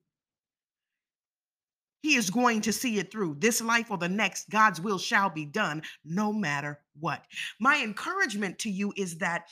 he 2.00 2.14
is 2.14 2.31
going 2.31 2.61
to 2.62 2.73
see 2.73 2.99
it 2.99 3.11
through 3.11 3.37
this 3.38 3.61
life 3.61 3.90
or 3.90 3.99
the 3.99 4.09
next. 4.09 4.50
God's 4.50 4.81
will 4.81 4.99
shall 4.99 5.31
be 5.31 5.45
done 5.45 5.83
no 6.05 6.33
matter 6.33 6.81
what. 7.00 7.25
My 7.61 7.83
encouragement 7.83 8.59
to 8.61 8.71
you 8.71 8.93
is 8.97 9.19
that 9.19 9.49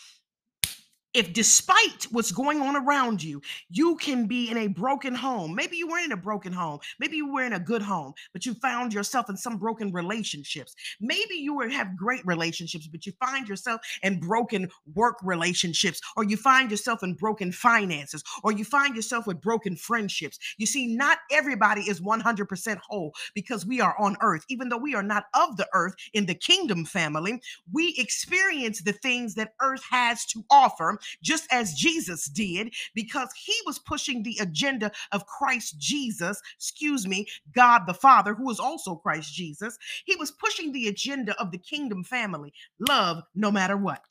if 1.17 1.33
despite 1.33 2.05
what's 2.11 2.31
going 2.31 2.61
on 2.61 2.77
around 2.77 3.23
you, 3.23 3.41
you 3.71 3.97
can 3.97 4.27
be 4.27 4.51
in 4.51 4.59
a 4.59 4.67
broken 4.67 5.15
home, 5.15 5.55
maybe 5.55 5.79
you 5.79 5.89
were 5.89 5.99
in 5.99 6.13
a 6.13 6.17
broken 6.17 6.53
home, 6.53 6.79
maybe 7.01 7.17
you 7.17 7.33
were 7.33 7.43
in 7.43 7.55
a 7.55 7.59
good 7.59 7.81
home, 7.81 8.13
but 8.35 8.45
you 8.45 8.53
found 8.53 8.93
yourself 8.93 9.31
in 9.31 9.37
some 9.37 9.57
broken 9.57 9.91
relationships. 9.93 10.75
Maybe 11.01 11.37
you 11.37 11.55
were 11.55 11.71
have 11.71 11.97
great 11.97 12.25
relationships, 12.27 12.87
but 12.87 13.07
you 13.07 13.13
find 13.19 13.49
yourself 13.49 13.81
in 14.03 14.21
broken 14.21 14.69
work 14.95 15.17
relationships, 15.23 16.03
or 16.17 16.25
you 16.25 16.37
find 16.37 16.71
yourself 16.71 17.03
in 17.03 17.15
broken 17.15 17.51
finances, 17.51 18.23
or 18.45 18.53
you 18.53 18.65
find 18.65 18.95
yourself 18.95 19.27
with 19.27 19.41
broken 19.41 19.75
friendships. 19.75 20.39
You 20.59 20.67
see, 20.67 20.87
not 20.87 21.19
everybody 21.33 21.81
is 21.83 22.03
100% 22.03 22.79
whole 22.87 23.15
because 23.35 23.65
we 23.65 23.81
are 23.81 23.97
on 23.99 24.19
earth, 24.21 24.45
even 24.51 24.69
though 24.69 24.77
we 24.77 24.95
are 24.95 25.03
not 25.03 25.25
of 25.33 25.57
the 25.57 25.67
earth 25.73 25.95
in 26.13 26.27
the 26.27 26.35
kingdom 26.35 26.85
family, 26.85 27.41
we 27.73 27.95
experience 27.97 28.83
the 28.83 28.93
things 28.93 29.35
that 29.37 29.55
earth 29.63 29.83
has 29.91 30.27
to 30.27 30.45
offer 30.51 30.99
just 31.23 31.47
as 31.51 31.75
Jesus 31.75 32.27
did, 32.27 32.75
because 32.95 33.29
he 33.37 33.55
was 33.67 33.79
pushing 33.79 34.23
the 34.23 34.39
agenda 34.41 34.91
of 35.13 35.27
Christ 35.27 35.79
Jesus, 35.79 36.41
excuse 36.57 37.07
me, 37.07 37.27
God 37.55 37.83
the 37.87 37.95
Father, 37.95 38.35
who 38.35 38.51
is 38.51 38.61
also 38.61 38.97
Christ 38.97 39.35
Jesus. 39.35 39.79
He 40.05 40.17
was 40.17 40.31
pushing 40.31 40.73
the 40.73 40.89
agenda 40.89 41.39
of 41.41 41.51
the 41.51 41.59
kingdom 41.59 42.05
family 42.05 42.53
love 42.79 43.23
no 43.35 43.51
matter 43.51 43.77
what. 43.77 44.05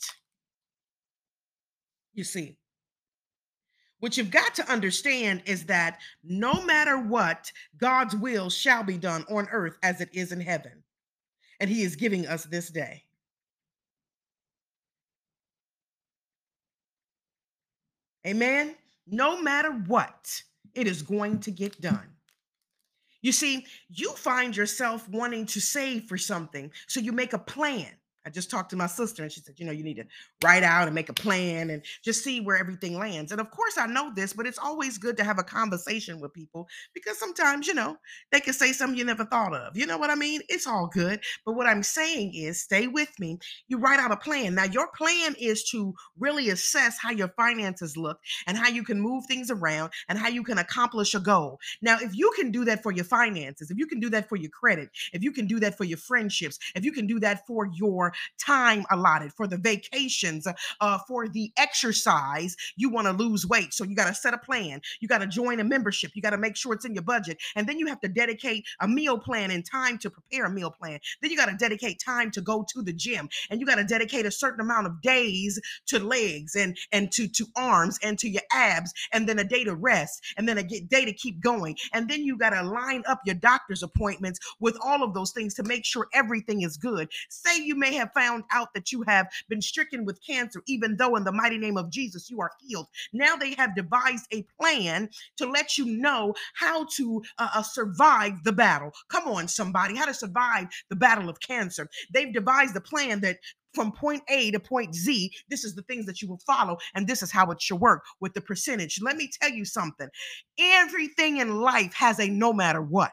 You 2.14 2.24
see, 2.24 2.58
what 4.00 4.18
you've 4.18 4.32
got 4.32 4.56
to 4.56 4.72
understand 4.72 5.44
is 5.46 5.66
that 5.66 6.00
no 6.24 6.64
matter 6.64 6.98
what, 6.98 7.52
God's 7.78 8.16
will 8.16 8.50
shall 8.50 8.84
be 8.84 8.98
done 8.98 9.26
on 9.30 9.48
earth 9.52 9.78
as 9.84 10.02
it 10.02 10.10
is 10.14 10.32
in 10.32 10.42
heaven. 10.42 10.84
And 11.60 11.70
He 11.70 11.84
is 11.84 11.96
giving 11.96 12.28
us 12.28 12.44
this 12.46 12.70
day. 12.70 13.04
Amen. 18.26 18.76
No 19.08 19.42
matter 19.42 19.72
what, 19.72 20.42
it 20.74 20.88
is 20.88 21.02
going 21.02 21.40
to 21.42 21.52
get 21.52 21.80
done. 21.80 22.10
You 23.22 23.32
see, 23.32 23.66
you 23.90 24.12
find 24.12 24.56
yourself 24.56 25.08
wanting 25.10 25.46
to 25.48 25.60
save 25.60 26.04
for 26.04 26.18
something, 26.18 26.72
so 26.88 27.00
you 27.00 27.12
make 27.12 27.34
a 27.34 27.40
plan. 27.40 27.88
I 28.26 28.30
just 28.32 28.50
talked 28.50 28.72
to 28.72 28.76
my 28.76 28.88
sister 28.88 29.22
and 29.24 29.32
she 29.32 29.42
said, 29.42 29.56
you 29.58 29.66
know, 29.66 29.72
you 29.72 29.84
need 29.84 29.98
to 29.98 30.06
write 30.44 30.64
out 30.64 30.88
and 30.88 30.96
make 30.96 31.10
a 31.10 31.14
plan 31.14 31.70
and 31.70 31.84
just 32.04 32.24
see 32.24 32.42
where 32.42 32.58
everything 32.58 32.98
lands. 32.98 33.32
And 33.32 33.40
of 33.40 33.52
course, 33.52 33.78
I 33.78 33.86
know 33.86 34.12
this, 34.16 34.34
but 34.34 34.48
it's 34.48 34.58
always 34.58 34.98
good 34.98 35.16
to 35.18 35.24
have 35.24 35.38
a 35.38 35.44
conversation 35.44 36.20
with 36.20 36.34
people 36.34 36.68
because 36.94 37.20
sometimes, 37.20 37.68
you 37.68 37.76
know, 37.76 37.98
they 38.32 38.40
can 38.40 38.54
say 38.54 38.72
something 38.72 38.98
you 38.98 39.06
never 39.06 39.26
thought 39.26 39.54
of. 39.54 39.78
You 39.78 39.86
know 39.86 39.98
what 39.98 40.10
I 40.10 40.16
mean? 40.16 40.42
It's 40.50 40.66
all 40.66 40.88
good. 40.88 41.22
But 41.46 41.54
what 41.54 41.68
I'm 41.68 41.84
saying 41.84 42.34
is, 42.34 42.62
stay 42.62 42.88
with 42.88 43.20
me. 43.20 43.38
You 43.68 43.78
write 43.78 44.00
out 44.00 44.12
a 44.12 44.18
plan. 44.18 44.56
Now, 44.56 44.64
your 44.66 44.88
plan 44.88 45.36
is 45.40 45.64
to 45.72 45.94
really 46.18 46.50
assess 46.50 46.98
how 47.00 47.12
your 47.12 47.30
finances 47.30 47.96
look 47.96 48.20
and 48.48 48.58
how 48.58 48.70
you 48.70 48.84
can 48.84 49.00
move 49.00 49.26
things 49.28 49.52
around 49.52 49.92
and 50.10 50.18
how 50.18 50.30
you 50.30 50.44
can 50.44 50.58
accomplish 50.58 51.14
a 51.14 51.20
goal. 51.20 51.60
Now, 51.82 51.98
if 52.02 52.16
you 52.16 52.32
can 52.36 52.52
do 52.52 52.66
that 52.66 52.82
for 52.82 52.92
your 52.92 53.06
finances, 53.06 53.70
if 53.70 53.78
you 53.78 53.86
can 53.86 54.00
do 54.00 54.10
that 54.10 54.28
for 54.28 54.36
your 54.36 54.50
credit, 54.50 54.90
if 55.14 55.24
you 55.24 55.32
can 55.32 55.46
do 55.46 55.60
that 55.60 55.78
for 55.78 55.84
your 55.84 55.98
friendships, 55.98 56.58
if 56.74 56.84
you 56.84 56.92
can 56.92 57.06
do 57.06 57.20
that 57.20 57.46
for 57.46 57.68
your 57.68 58.14
time 58.44 58.86
allotted 58.92 59.34
for 59.34 59.48
the 59.48 59.58
vacations, 59.58 60.48
uh, 60.82 60.98
for 61.08 61.28
the 61.28 61.52
exercise. 61.58 62.56
You 62.76 62.90
want 62.90 63.08
to 63.08 63.14
lose 63.14 63.46
weight. 63.46 63.74
So 63.74 63.84
you 63.84 63.96
got 63.96 64.08
to 64.08 64.16
set 64.16 64.34
a 64.34 64.38
plan. 64.38 64.82
You 65.00 65.08
got 65.08 65.20
to 65.20 65.28
join 65.28 65.60
a 65.60 65.64
membership. 65.64 66.12
You 66.16 66.22
got 66.22 66.32
to 66.32 66.38
make 66.38 66.56
sure 66.56 66.74
it's 66.74 66.86
in 66.86 66.94
your 66.94 67.04
budget. 67.04 67.38
And 67.56 67.68
then 67.68 67.80
you 67.80 67.88
have 67.88 68.02
to 68.02 68.08
dedicate 68.08 68.66
a 68.80 68.88
meal 68.88 69.18
plan 69.18 69.52
and 69.52 69.66
time 69.66 69.98
to 70.00 70.10
prepare 70.10 70.46
a 70.46 70.50
meal 70.50 70.72
plan. 70.72 71.00
Then 71.22 71.32
you 71.32 71.38
got 71.38 71.50
to 71.50 71.56
dedicate 71.58 72.00
time 72.04 72.32
to 72.32 72.42
go 72.42 72.66
to 72.74 72.82
the 72.82 72.94
gym. 72.94 73.30
And 73.50 73.60
you 73.60 73.66
got 73.66 73.76
to 73.76 73.84
dedicate 73.84 74.26
a 74.26 74.32
certain 74.32 74.62
amount 74.62 74.88
of 74.88 75.02
days 75.02 75.60
to 75.88 76.00
legs 76.00 76.56
and, 76.56 76.78
and 76.92 77.12
to, 77.14 77.28
to 77.28 77.46
arms 77.56 78.00
and 78.04 78.18
to 78.20 78.30
your 78.30 78.44
abs. 78.52 78.94
And 79.14 79.28
then 79.28 79.40
a 79.40 79.44
day 79.44 79.64
to 79.64 79.76
rest. 79.76 80.24
And 80.38 80.48
then 80.48 80.58
a 80.58 80.64
day 80.64 81.06
to 81.06 81.14
keep 81.14 81.42
going. 81.42 81.78
And 81.94 82.10
then 82.10 82.24
you 82.24 82.38
got 82.38 82.52
to 82.52 82.64
line 82.64 83.04
up 83.08 83.22
your 83.26 83.36
doctor's 83.36 83.84
appointments 83.84 84.40
with 84.60 84.78
all 84.84 85.04
of 85.04 85.14
those 85.14 85.32
things 85.32 85.54
to 85.56 85.64
make 85.64 85.86
sure 85.86 86.08
everything 86.14 86.62
is 86.62 86.78
good. 86.78 87.10
Say 87.30 87.64
you 87.64 87.76
may 87.76 87.94
have 87.96 88.05
have 88.06 88.14
found 88.14 88.44
out 88.52 88.74
that 88.74 88.92
you 88.92 89.04
have 89.08 89.28
been 89.50 89.62
stricken 89.62 90.06
with 90.06 90.20
cancer, 90.26 90.62
even 90.68 90.98
though 90.98 91.16
in 91.16 91.24
the 91.24 91.32
mighty 91.32 91.58
name 91.58 91.78
of 91.78 91.90
Jesus 91.90 92.30
you 92.30 92.42
are 92.42 92.52
healed. 92.62 92.88
Now 93.14 93.36
they 93.36 93.54
have 93.56 93.76
devised 93.76 94.26
a 94.32 94.46
plan 94.60 95.10
to 95.38 95.50
let 95.50 95.78
you 95.78 95.86
know 95.86 96.34
how 96.56 96.86
to 96.96 97.22
uh, 97.38 97.50
uh, 97.56 97.64
survive 97.64 98.44
the 98.44 98.54
battle. 98.54 98.92
Come 99.10 99.28
on, 99.28 99.48
somebody, 99.48 99.96
how 99.96 100.06
to 100.06 100.14
survive 100.14 100.68
the 100.90 100.96
battle 100.96 101.30
of 101.30 101.40
cancer. 101.40 101.90
They've 102.14 102.34
devised 102.34 102.76
a 102.76 102.82
plan 102.82 103.22
that 103.22 103.38
from 103.74 103.92
point 103.92 104.24
A 104.30 104.52
to 104.52 104.60
point 104.60 104.96
Z, 104.96 105.32
this 105.50 105.66
is 105.66 105.76
the 105.76 105.82
things 105.84 106.06
that 106.06 106.22
you 106.22 106.30
will 106.30 106.40
follow, 106.48 106.78
and 106.96 107.06
this 107.06 107.22
is 107.22 107.32
how 107.32 107.52
it 107.52 107.62
should 107.62 107.82
work 107.82 108.04
with 108.22 108.34
the 108.34 108.42
percentage. 108.42 109.00
Let 109.02 109.18
me 109.18 109.30
tell 109.42 109.52
you 109.52 109.66
something 109.66 110.08
everything 110.58 111.38
in 111.38 111.58
life 111.58 111.94
has 111.96 112.20
a 112.20 112.30
no 112.30 112.54
matter 112.54 112.82
what. 112.82 113.12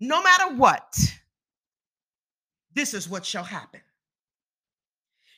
No 0.00 0.22
matter 0.22 0.54
what, 0.56 0.82
this 2.74 2.94
is 2.94 3.08
what 3.08 3.24
shall 3.24 3.44
happen. 3.44 3.80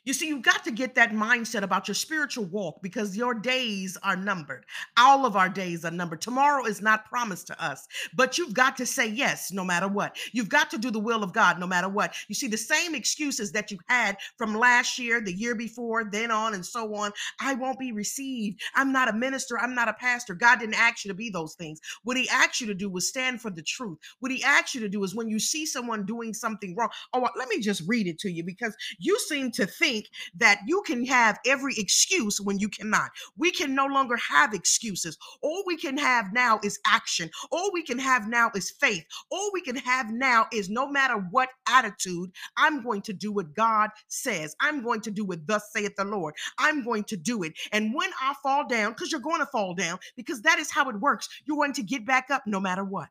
You 0.06 0.12
see, 0.12 0.28
you've 0.28 0.42
got 0.42 0.62
to 0.62 0.70
get 0.70 0.94
that 0.94 1.10
mindset 1.10 1.62
about 1.62 1.88
your 1.88 1.96
spiritual 1.96 2.44
walk 2.44 2.80
because 2.80 3.16
your 3.16 3.34
days 3.34 3.98
are 4.04 4.14
numbered. 4.14 4.64
All 4.96 5.26
of 5.26 5.34
our 5.34 5.48
days 5.48 5.84
are 5.84 5.90
numbered. 5.90 6.20
Tomorrow 6.20 6.64
is 6.66 6.80
not 6.80 7.06
promised 7.06 7.48
to 7.48 7.60
us, 7.62 7.88
but 8.14 8.38
you've 8.38 8.54
got 8.54 8.76
to 8.76 8.86
say 8.86 9.08
yes 9.08 9.50
no 9.50 9.64
matter 9.64 9.88
what. 9.88 10.16
You've 10.32 10.48
got 10.48 10.70
to 10.70 10.78
do 10.78 10.92
the 10.92 11.00
will 11.00 11.24
of 11.24 11.32
God 11.32 11.58
no 11.58 11.66
matter 11.66 11.88
what. 11.88 12.14
You 12.28 12.36
see, 12.36 12.46
the 12.46 12.56
same 12.56 12.94
excuses 12.94 13.50
that 13.50 13.72
you 13.72 13.78
had 13.88 14.16
from 14.38 14.54
last 14.54 14.96
year, 14.96 15.20
the 15.20 15.32
year 15.32 15.56
before, 15.56 16.04
then 16.04 16.30
on, 16.30 16.54
and 16.54 16.64
so 16.64 16.94
on. 16.94 17.10
I 17.40 17.54
won't 17.54 17.80
be 17.80 17.90
received. 17.90 18.60
I'm 18.76 18.92
not 18.92 19.08
a 19.08 19.12
minister. 19.12 19.58
I'm 19.58 19.74
not 19.74 19.88
a 19.88 19.94
pastor. 19.94 20.36
God 20.36 20.60
didn't 20.60 20.80
ask 20.80 21.04
you 21.04 21.10
to 21.10 21.16
be 21.16 21.30
those 21.30 21.56
things. 21.56 21.80
What 22.04 22.16
He 22.16 22.28
asked 22.28 22.60
you 22.60 22.68
to 22.68 22.74
do 22.74 22.88
was 22.88 23.08
stand 23.08 23.42
for 23.42 23.50
the 23.50 23.62
truth. 23.62 23.98
What 24.20 24.30
He 24.30 24.44
asked 24.44 24.72
you 24.72 24.80
to 24.82 24.88
do 24.88 25.02
is 25.02 25.16
when 25.16 25.28
you 25.28 25.40
see 25.40 25.66
someone 25.66 26.06
doing 26.06 26.32
something 26.32 26.76
wrong, 26.76 26.90
oh, 27.12 27.28
let 27.36 27.48
me 27.48 27.58
just 27.58 27.82
read 27.88 28.06
it 28.06 28.20
to 28.20 28.30
you 28.30 28.44
because 28.44 28.76
you 29.00 29.18
seem 29.18 29.50
to 29.50 29.66
think 29.66 29.95
think 29.96 30.10
that 30.36 30.60
you 30.66 30.82
can 30.86 31.04
have 31.06 31.38
every 31.46 31.74
excuse 31.76 32.40
when 32.40 32.58
you 32.58 32.68
cannot. 32.68 33.10
We 33.36 33.50
can 33.50 33.74
no 33.74 33.86
longer 33.86 34.16
have 34.16 34.54
excuses. 34.54 35.16
All 35.42 35.62
we 35.66 35.76
can 35.76 35.96
have 35.96 36.32
now 36.32 36.60
is 36.62 36.78
action. 36.86 37.30
All 37.50 37.70
we 37.72 37.82
can 37.82 37.98
have 37.98 38.28
now 38.28 38.50
is 38.54 38.70
faith. 38.70 39.04
All 39.30 39.50
we 39.52 39.60
can 39.60 39.76
have 39.76 40.10
now 40.10 40.46
is 40.52 40.68
no 40.68 40.88
matter 40.88 41.16
what 41.30 41.50
attitude, 41.68 42.30
I'm 42.56 42.82
going 42.82 43.02
to 43.02 43.12
do 43.12 43.32
what 43.32 43.54
God 43.54 43.90
says. 44.08 44.54
I'm 44.60 44.82
going 44.82 45.00
to 45.02 45.10
do 45.10 45.24
what 45.24 45.46
thus 45.46 45.72
saith 45.72 45.96
the 45.96 46.04
Lord. 46.04 46.34
I'm 46.58 46.84
going 46.84 47.04
to 47.04 47.16
do 47.16 47.42
it. 47.42 47.54
And 47.72 47.94
when 47.94 48.10
I 48.20 48.34
fall 48.42 48.66
down, 48.68 48.92
because 48.92 49.12
you're 49.12 49.20
going 49.20 49.40
to 49.40 49.46
fall 49.46 49.74
down, 49.74 49.98
because 50.16 50.42
that 50.42 50.58
is 50.58 50.70
how 50.70 50.88
it 50.88 50.96
works, 51.00 51.28
you're 51.44 51.56
going 51.56 51.72
to 51.74 51.82
get 51.82 52.06
back 52.06 52.30
up 52.30 52.42
no 52.46 52.60
matter 52.60 52.84
what. 52.84 53.08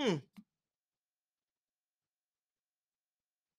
Hmm. 0.00 0.16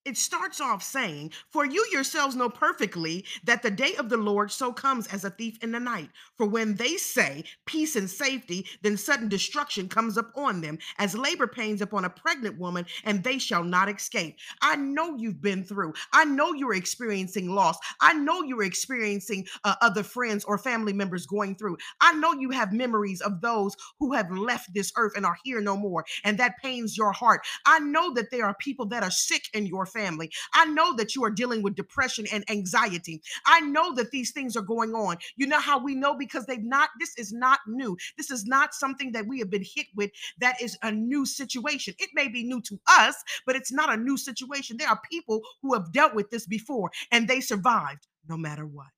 It 0.08 0.16
starts 0.16 0.58
off 0.58 0.82
saying, 0.82 1.30
For 1.50 1.66
you 1.66 1.86
yourselves 1.92 2.34
know 2.34 2.48
perfectly 2.48 3.26
that 3.44 3.62
the 3.62 3.70
day 3.70 3.94
of 3.96 4.08
the 4.08 4.16
Lord 4.16 4.50
so 4.50 4.72
comes 4.72 5.06
as 5.08 5.24
a 5.24 5.30
thief 5.30 5.58
in 5.62 5.70
the 5.70 5.78
night. 5.78 6.08
For 6.38 6.46
when 6.46 6.74
they 6.76 6.96
say 6.96 7.44
peace 7.66 7.94
and 7.94 8.08
safety, 8.08 8.66
then 8.80 8.96
sudden 8.96 9.28
destruction 9.28 9.86
comes 9.86 10.16
upon 10.16 10.62
them, 10.62 10.78
as 10.98 11.16
labor 11.16 11.46
pains 11.46 11.82
upon 11.82 12.06
a 12.06 12.10
pregnant 12.10 12.58
woman, 12.58 12.86
and 13.04 13.22
they 13.22 13.38
shall 13.38 13.62
not 13.62 13.90
escape. 13.90 14.38
I 14.62 14.76
know 14.76 15.14
you've 15.16 15.42
been 15.42 15.62
through. 15.62 15.92
I 16.14 16.24
know 16.24 16.54
you're 16.54 16.74
experiencing 16.74 17.50
loss. 17.54 17.76
I 18.00 18.14
know 18.14 18.42
you're 18.42 18.64
experiencing 18.64 19.46
uh, 19.64 19.74
other 19.82 20.02
friends 20.02 20.42
or 20.44 20.56
family 20.56 20.94
members 20.94 21.26
going 21.26 21.54
through. 21.54 21.76
I 22.00 22.14
know 22.14 22.32
you 22.32 22.50
have 22.50 22.72
memories 22.72 23.20
of 23.20 23.42
those 23.42 23.76
who 23.98 24.14
have 24.14 24.30
left 24.30 24.72
this 24.72 24.90
earth 24.96 25.12
and 25.16 25.26
are 25.26 25.36
here 25.44 25.60
no 25.60 25.76
more, 25.76 26.06
and 26.24 26.38
that 26.38 26.56
pains 26.62 26.96
your 26.96 27.12
heart. 27.12 27.42
I 27.66 27.80
know 27.80 28.14
that 28.14 28.30
there 28.30 28.46
are 28.46 28.56
people 28.58 28.86
that 28.86 29.02
are 29.02 29.10
sick 29.10 29.42
in 29.52 29.66
your 29.66 29.84
family 29.84 29.97
family. 29.98 30.30
I 30.54 30.66
know 30.66 30.94
that 30.96 31.14
you 31.14 31.24
are 31.24 31.30
dealing 31.30 31.62
with 31.62 31.74
depression 31.74 32.26
and 32.32 32.48
anxiety. 32.50 33.20
I 33.46 33.60
know 33.60 33.94
that 33.94 34.10
these 34.10 34.30
things 34.30 34.56
are 34.56 34.62
going 34.62 34.94
on. 34.94 35.16
You 35.36 35.46
know 35.46 35.60
how 35.60 35.78
we 35.78 35.94
know 35.94 36.14
because 36.16 36.46
they've 36.46 36.62
not, 36.62 36.90
this 37.00 37.16
is 37.18 37.32
not 37.32 37.60
new. 37.66 37.96
This 38.16 38.30
is 38.30 38.44
not 38.44 38.74
something 38.74 39.12
that 39.12 39.26
we 39.26 39.38
have 39.40 39.50
been 39.50 39.64
hit 39.64 39.86
with 39.96 40.10
that 40.40 40.60
is 40.62 40.78
a 40.82 40.92
new 40.92 41.26
situation. 41.26 41.94
It 41.98 42.10
may 42.14 42.28
be 42.28 42.44
new 42.44 42.60
to 42.62 42.78
us, 42.88 43.16
but 43.46 43.56
it's 43.56 43.72
not 43.72 43.92
a 43.92 43.96
new 43.96 44.16
situation. 44.16 44.76
There 44.76 44.88
are 44.88 45.00
people 45.10 45.42
who 45.62 45.74
have 45.74 45.92
dealt 45.92 46.14
with 46.14 46.30
this 46.30 46.46
before 46.46 46.90
and 47.10 47.26
they 47.26 47.40
survived 47.40 48.06
no 48.28 48.36
matter 48.36 48.66
what. 48.66 48.88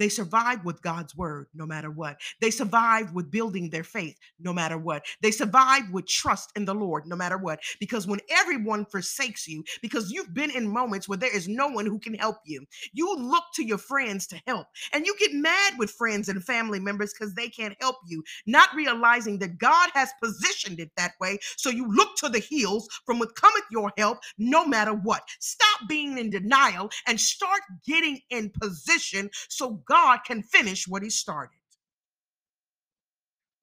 They 0.00 0.08
survive 0.08 0.64
with 0.64 0.82
God's 0.82 1.14
word, 1.14 1.48
no 1.54 1.66
matter 1.66 1.90
what. 1.90 2.16
They 2.40 2.50
survive 2.50 3.12
with 3.12 3.30
building 3.30 3.70
their 3.70 3.84
faith, 3.84 4.16
no 4.40 4.54
matter 4.54 4.78
what. 4.78 5.04
They 5.22 5.30
survive 5.30 5.90
with 5.92 6.08
trust 6.08 6.50
in 6.56 6.64
the 6.64 6.74
Lord, 6.74 7.06
no 7.06 7.16
matter 7.16 7.36
what. 7.36 7.60
Because 7.78 8.06
when 8.06 8.20
everyone 8.30 8.86
forsakes 8.86 9.46
you, 9.46 9.62
because 9.82 10.10
you've 10.10 10.32
been 10.34 10.50
in 10.50 10.72
moments 10.72 11.06
where 11.06 11.18
there 11.18 11.36
is 11.36 11.48
no 11.48 11.68
one 11.68 11.84
who 11.84 11.98
can 12.00 12.14
help 12.14 12.38
you, 12.46 12.64
you 12.94 13.14
look 13.14 13.44
to 13.56 13.64
your 13.64 13.78
friends 13.78 14.26
to 14.28 14.40
help. 14.46 14.68
And 14.94 15.04
you 15.04 15.14
get 15.20 15.34
mad 15.34 15.74
with 15.78 15.90
friends 15.90 16.30
and 16.30 16.42
family 16.42 16.80
members 16.80 17.12
because 17.12 17.34
they 17.34 17.50
can't 17.50 17.76
help 17.78 17.96
you, 18.06 18.24
not 18.46 18.74
realizing 18.74 19.38
that 19.40 19.58
God 19.58 19.90
has 19.92 20.10
positioned 20.22 20.80
it 20.80 20.92
that 20.96 21.12
way. 21.20 21.38
So 21.58 21.68
you 21.68 21.86
look 21.92 22.16
to 22.16 22.30
the 22.30 22.40
hills 22.40 22.88
from 23.04 23.18
what 23.18 23.34
cometh 23.34 23.64
your 23.70 23.92
help, 23.98 24.18
no 24.38 24.64
matter 24.66 24.94
what. 24.94 25.22
Stop 25.40 25.88
being 25.88 26.16
in 26.16 26.30
denial 26.30 26.90
and 27.06 27.20
start 27.20 27.60
getting 27.86 28.20
in 28.30 28.50
position 28.58 29.28
so 29.48 29.82
God 29.90 30.20
can 30.24 30.42
finish 30.42 30.86
what 30.86 31.02
he 31.02 31.10
started. 31.10 31.59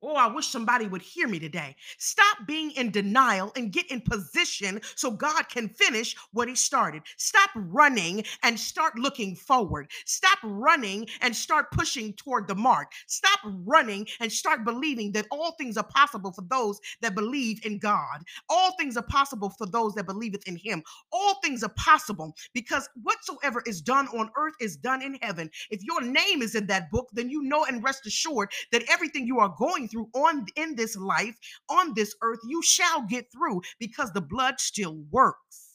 Oh, 0.10 0.16
I 0.16 0.28
wish 0.28 0.48
somebody 0.48 0.88
would 0.88 1.02
hear 1.02 1.28
me 1.28 1.38
today. 1.38 1.76
Stop 1.98 2.48
being 2.48 2.72
in 2.72 2.92
denial 2.92 3.52
and 3.58 3.74
get 3.74 3.92
in 3.92 4.00
position 4.00 4.80
so 4.96 5.12
God 5.12 5.50
can 5.50 5.68
finish 5.68 6.16
what 6.32 6.48
He 6.48 6.56
started. 6.56 7.02
Stop 7.18 7.50
running 7.56 8.24
and 8.42 8.58
start 8.58 8.98
looking 8.98 9.36
forward. 9.36 9.92
Stop 10.06 10.38
running 10.44 11.10
and 11.20 11.36
start 11.36 11.72
pushing 11.72 12.14
toward 12.14 12.48
the 12.48 12.56
mark. 12.56 12.94
Stop 13.08 13.40
running 13.44 14.08
and 14.22 14.32
start 14.32 14.64
believing 14.64 15.12
that 15.12 15.28
all 15.30 15.52
things 15.58 15.76
are 15.76 15.84
possible 15.84 16.32
for 16.32 16.44
those 16.50 16.80
that 17.02 17.14
believe 17.14 17.60
in 17.66 17.78
God. 17.78 18.22
All 18.48 18.78
things 18.78 18.96
are 18.96 19.04
possible 19.04 19.50
for 19.58 19.68
those 19.68 19.94
that 19.96 20.06
believeth 20.06 20.48
in 20.48 20.56
Him. 20.56 20.84
All 21.12 21.36
things 21.44 21.64
are 21.64 21.74
possible 21.76 22.34
because 22.54 22.88
whatsoever 23.04 23.62
is 23.66 23.82
done 23.82 24.08
on 24.18 24.30
earth 24.38 24.56
is 24.62 24.78
done 24.78 25.02
in 25.02 25.16
heaven. 25.22 25.50
If 25.70 25.84
your 25.84 26.02
name 26.02 26.42
is 26.42 26.56
in 26.56 26.68
that 26.68 26.92
book, 26.92 27.10
then 27.12 27.30
you 27.30 27.44
know 27.44 27.66
and 27.66 27.84
rest 27.84 28.08
assured 28.08 28.54
that 28.72 28.84
everything 28.90 29.28
you 29.28 29.40
are 29.40 29.54
going 29.60 29.90
through 29.90 29.97
on 30.14 30.46
in 30.56 30.76
this 30.76 30.96
life, 30.96 31.38
on 31.70 31.94
this 31.96 32.16
earth, 32.22 32.40
you 32.48 32.62
shall 32.62 33.04
get 33.04 33.32
through 33.32 33.62
because 33.80 34.12
the 34.14 34.22
blood 34.22 34.60
still 34.60 34.98
works. 35.12 35.68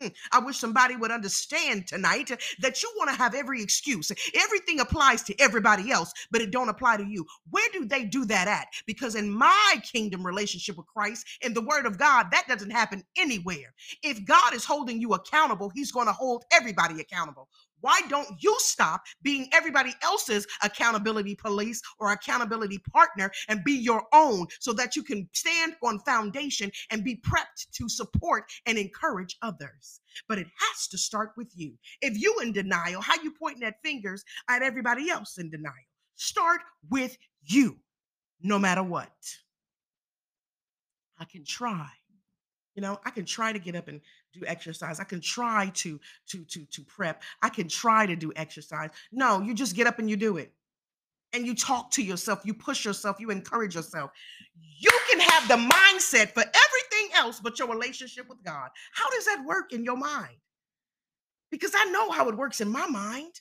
Hmm, 0.00 0.08
I 0.32 0.38
wish 0.38 0.58
somebody 0.58 0.96
would 0.96 1.10
understand 1.10 1.86
tonight 1.86 2.30
that 2.60 2.82
you 2.82 2.90
want 2.96 3.10
to 3.10 3.16
have 3.16 3.34
every 3.34 3.62
excuse. 3.62 4.10
Everything 4.34 4.80
applies 4.80 5.22
to 5.24 5.38
everybody 5.38 5.90
else, 5.90 6.12
but 6.30 6.40
it 6.40 6.50
don't 6.50 6.70
apply 6.70 6.96
to 6.96 7.04
you. 7.04 7.26
Where 7.50 7.68
do 7.72 7.84
they 7.84 8.04
do 8.04 8.24
that 8.26 8.48
at? 8.48 8.68
Because 8.86 9.14
in 9.14 9.30
my 9.30 9.76
kingdom 9.92 10.26
relationship 10.26 10.78
with 10.78 10.86
Christ, 10.86 11.26
in 11.42 11.52
the 11.52 11.60
word 11.60 11.84
of 11.84 11.98
God, 11.98 12.28
that 12.32 12.48
doesn't 12.48 12.70
happen 12.70 13.04
anywhere. 13.18 13.74
If 14.02 14.24
God 14.24 14.54
is 14.54 14.64
holding 14.64 15.00
you 15.00 15.12
accountable, 15.12 15.70
he's 15.70 15.92
going 15.92 16.06
to 16.06 16.12
hold 16.12 16.44
everybody 16.52 17.00
accountable. 17.00 17.48
Why 17.80 18.00
don't 18.08 18.28
you 18.38 18.54
stop 18.58 19.02
being 19.22 19.48
everybody 19.52 19.94
else's 20.02 20.46
accountability 20.62 21.34
police 21.34 21.80
or 21.98 22.12
accountability 22.12 22.78
partner 22.92 23.30
and 23.48 23.64
be 23.64 23.72
your 23.72 24.04
own 24.12 24.46
so 24.58 24.72
that 24.74 24.96
you 24.96 25.02
can 25.02 25.28
stand 25.32 25.74
on 25.82 25.98
foundation 26.00 26.70
and 26.90 27.04
be 27.04 27.16
prepped 27.16 27.70
to 27.72 27.88
support 27.88 28.44
and 28.66 28.78
encourage 28.78 29.36
others? 29.42 30.00
But 30.28 30.38
it 30.38 30.46
has 30.58 30.88
to 30.88 30.98
start 30.98 31.32
with 31.36 31.50
you. 31.54 31.74
If 32.02 32.20
you 32.20 32.36
in 32.42 32.52
denial, 32.52 33.00
how 33.00 33.22
you 33.22 33.32
pointing 33.32 33.64
at 33.64 33.82
fingers 33.82 34.24
at 34.48 34.62
everybody 34.62 35.10
else 35.10 35.38
in 35.38 35.50
denial? 35.50 35.74
Start 36.16 36.60
with 36.90 37.16
you, 37.42 37.78
no 38.42 38.58
matter 38.58 38.82
what. 38.82 39.12
I 41.18 41.24
can 41.24 41.44
try 41.44 41.88
you 42.74 42.82
know, 42.82 42.98
I 43.04 43.10
can 43.10 43.24
try 43.24 43.52
to 43.52 43.58
get 43.58 43.76
up 43.76 43.88
and 43.88 44.00
do 44.32 44.42
exercise. 44.46 45.00
I 45.00 45.04
can 45.04 45.20
try 45.20 45.70
to 45.74 46.00
to 46.28 46.44
to 46.44 46.64
to 46.64 46.82
prep. 46.82 47.22
I 47.42 47.48
can 47.48 47.68
try 47.68 48.06
to 48.06 48.16
do 48.16 48.32
exercise. 48.36 48.90
No, 49.12 49.40
you 49.40 49.54
just 49.54 49.76
get 49.76 49.86
up 49.86 49.98
and 49.98 50.08
you 50.08 50.16
do 50.16 50.36
it. 50.36 50.52
And 51.32 51.46
you 51.46 51.54
talk 51.54 51.92
to 51.92 52.02
yourself, 52.02 52.40
you 52.44 52.52
push 52.52 52.84
yourself, 52.84 53.20
you 53.20 53.30
encourage 53.30 53.76
yourself. 53.76 54.10
You 54.78 54.90
can 55.08 55.20
have 55.20 55.46
the 55.46 55.54
mindset 55.54 56.32
for 56.32 56.42
everything 56.42 57.10
else 57.14 57.38
but 57.38 57.58
your 57.58 57.68
relationship 57.68 58.28
with 58.28 58.42
God. 58.42 58.68
How 58.92 59.08
does 59.10 59.26
that 59.26 59.44
work 59.46 59.72
in 59.72 59.84
your 59.84 59.96
mind? 59.96 60.36
Because 61.50 61.72
I 61.76 61.84
know 61.86 62.10
how 62.10 62.28
it 62.28 62.36
works 62.36 62.60
in 62.60 62.68
my 62.68 62.86
mind. 62.88 63.40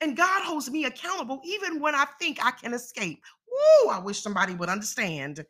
And 0.00 0.16
God 0.16 0.42
holds 0.42 0.68
me 0.68 0.84
accountable 0.84 1.40
even 1.44 1.78
when 1.78 1.94
I 1.94 2.06
think 2.18 2.44
I 2.44 2.50
can 2.50 2.74
escape. 2.74 3.22
Woo, 3.48 3.90
I 3.90 4.00
wish 4.00 4.20
somebody 4.20 4.54
would 4.54 4.68
understand. 4.68 5.44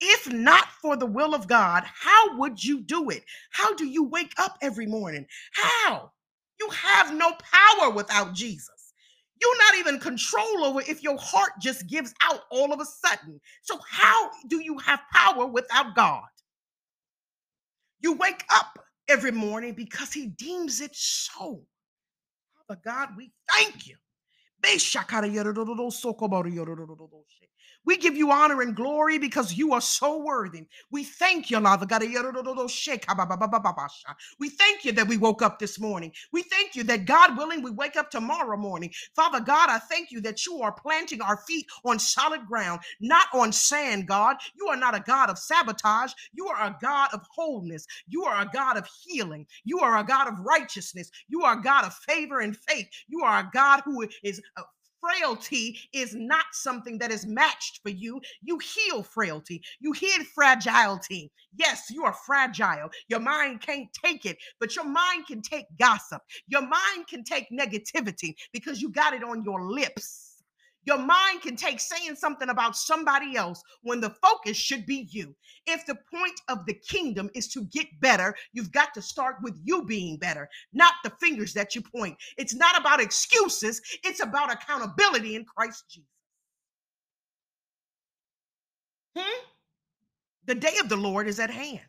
If 0.00 0.32
not 0.32 0.66
for 0.82 0.96
the 0.96 1.06
will 1.06 1.34
of 1.34 1.48
God, 1.48 1.84
how 1.86 2.38
would 2.38 2.62
you 2.62 2.80
do 2.82 3.10
it? 3.10 3.24
How 3.50 3.74
do 3.74 3.86
you 3.86 4.04
wake 4.04 4.34
up 4.38 4.58
every 4.62 4.86
morning? 4.86 5.26
How? 5.52 6.12
You 6.60 6.70
have 6.70 7.14
no 7.14 7.32
power 7.52 7.90
without 7.90 8.34
Jesus. 8.34 8.94
You're 9.40 9.58
not 9.58 9.76
even 9.76 10.00
control 10.00 10.64
over 10.64 10.80
if 10.82 11.02
your 11.02 11.18
heart 11.18 11.52
just 11.60 11.86
gives 11.88 12.14
out 12.22 12.42
all 12.50 12.72
of 12.72 12.80
a 12.80 12.84
sudden. 12.84 13.40
So, 13.62 13.78
how 13.88 14.30
do 14.48 14.60
you 14.60 14.78
have 14.78 15.00
power 15.12 15.46
without 15.46 15.94
God? 15.94 16.24
You 18.00 18.14
wake 18.14 18.44
up 18.54 18.78
every 19.08 19.32
morning 19.32 19.74
because 19.74 20.12
he 20.12 20.28
deems 20.28 20.80
it 20.80 20.94
so. 20.94 21.62
Father 22.68 22.80
God, 22.84 23.10
we 23.16 23.32
thank 23.52 23.86
you. 23.86 23.96
We 27.88 27.96
give 27.96 28.18
you 28.18 28.30
honor 28.30 28.60
and 28.60 28.76
glory 28.76 29.18
because 29.18 29.54
you 29.54 29.72
are 29.72 29.80
so 29.80 30.18
worthy. 30.22 30.66
We 30.90 31.04
thank 31.04 31.50
you, 31.50 31.58
Father 31.58 31.86
God. 31.86 32.02
We 34.38 34.50
thank 34.50 34.84
you 34.84 34.92
that 34.92 35.08
we 35.08 35.16
woke 35.16 35.40
up 35.40 35.58
this 35.58 35.80
morning. 35.80 36.12
We 36.30 36.42
thank 36.42 36.76
you 36.76 36.84
that, 36.84 37.06
God 37.06 37.38
willing, 37.38 37.62
we 37.62 37.70
wake 37.70 37.96
up 37.96 38.10
tomorrow 38.10 38.58
morning. 38.58 38.92
Father 39.16 39.40
God, 39.40 39.70
I 39.70 39.78
thank 39.78 40.10
you 40.12 40.20
that 40.20 40.44
you 40.44 40.60
are 40.60 40.72
planting 40.72 41.22
our 41.22 41.38
feet 41.38 41.66
on 41.86 41.98
solid 41.98 42.46
ground, 42.46 42.82
not 43.00 43.28
on 43.32 43.52
sand, 43.52 44.06
God. 44.06 44.36
You 44.54 44.68
are 44.68 44.76
not 44.76 44.94
a 44.94 45.00
God 45.00 45.30
of 45.30 45.38
sabotage. 45.38 46.12
You 46.34 46.48
are 46.48 46.66
a 46.66 46.76
God 46.82 47.08
of 47.14 47.22
wholeness. 47.34 47.86
You 48.06 48.24
are 48.24 48.42
a 48.42 48.50
God 48.52 48.76
of 48.76 48.86
healing. 49.06 49.46
You 49.64 49.80
are 49.80 49.96
a 49.98 50.04
God 50.04 50.28
of 50.28 50.40
righteousness. 50.40 51.10
You 51.28 51.42
are 51.44 51.58
a 51.58 51.62
God 51.62 51.86
of 51.86 51.94
favor 51.94 52.40
and 52.40 52.54
faith. 52.54 52.88
You 53.08 53.22
are 53.24 53.40
a 53.40 53.50
God 53.52 53.80
who 53.86 54.06
is 54.22 54.42
uh, 54.58 54.62
frailty 55.00 55.78
is 55.92 56.14
not 56.14 56.46
something 56.52 56.98
that 56.98 57.10
is 57.10 57.26
matched 57.26 57.80
for 57.82 57.90
you. 57.90 58.20
You 58.42 58.58
heal 58.58 59.02
frailty, 59.02 59.62
you 59.80 59.92
heal 59.92 60.24
fragility. 60.34 61.30
Yes, 61.56 61.84
you 61.90 62.04
are 62.04 62.12
fragile. 62.26 62.90
Your 63.08 63.20
mind 63.20 63.60
can't 63.60 63.88
take 64.04 64.26
it, 64.26 64.38
but 64.60 64.76
your 64.76 64.84
mind 64.84 65.26
can 65.26 65.42
take 65.42 65.66
gossip. 65.78 66.22
Your 66.46 66.62
mind 66.62 67.06
can 67.08 67.24
take 67.24 67.48
negativity 67.50 68.34
because 68.52 68.80
you 68.82 68.90
got 68.90 69.14
it 69.14 69.24
on 69.24 69.44
your 69.44 69.62
lips. 69.62 70.27
Your 70.88 70.96
mind 70.96 71.42
can 71.42 71.54
take 71.54 71.80
saying 71.80 72.16
something 72.16 72.48
about 72.48 72.74
somebody 72.74 73.36
else 73.36 73.62
when 73.82 74.00
the 74.00 74.08
focus 74.22 74.56
should 74.56 74.86
be 74.86 75.06
you. 75.10 75.36
If 75.66 75.84
the 75.84 75.98
point 76.10 76.40
of 76.48 76.64
the 76.64 76.72
kingdom 76.72 77.28
is 77.34 77.46
to 77.48 77.66
get 77.66 77.88
better, 78.00 78.34
you've 78.54 78.72
got 78.72 78.94
to 78.94 79.02
start 79.02 79.36
with 79.42 79.60
you 79.62 79.84
being 79.84 80.16
better, 80.16 80.48
not 80.72 80.94
the 81.04 81.12
fingers 81.20 81.52
that 81.52 81.74
you 81.74 81.82
point. 81.82 82.16
It's 82.38 82.54
not 82.54 82.80
about 82.80 83.02
excuses, 83.02 83.82
it's 84.02 84.22
about 84.22 84.50
accountability 84.50 85.36
in 85.36 85.44
Christ 85.44 85.84
Jesus. 85.90 86.08
Hmm? 89.14 89.44
The 90.46 90.54
day 90.54 90.78
of 90.80 90.88
the 90.88 90.96
Lord 90.96 91.28
is 91.28 91.38
at 91.38 91.50
hand. 91.50 91.80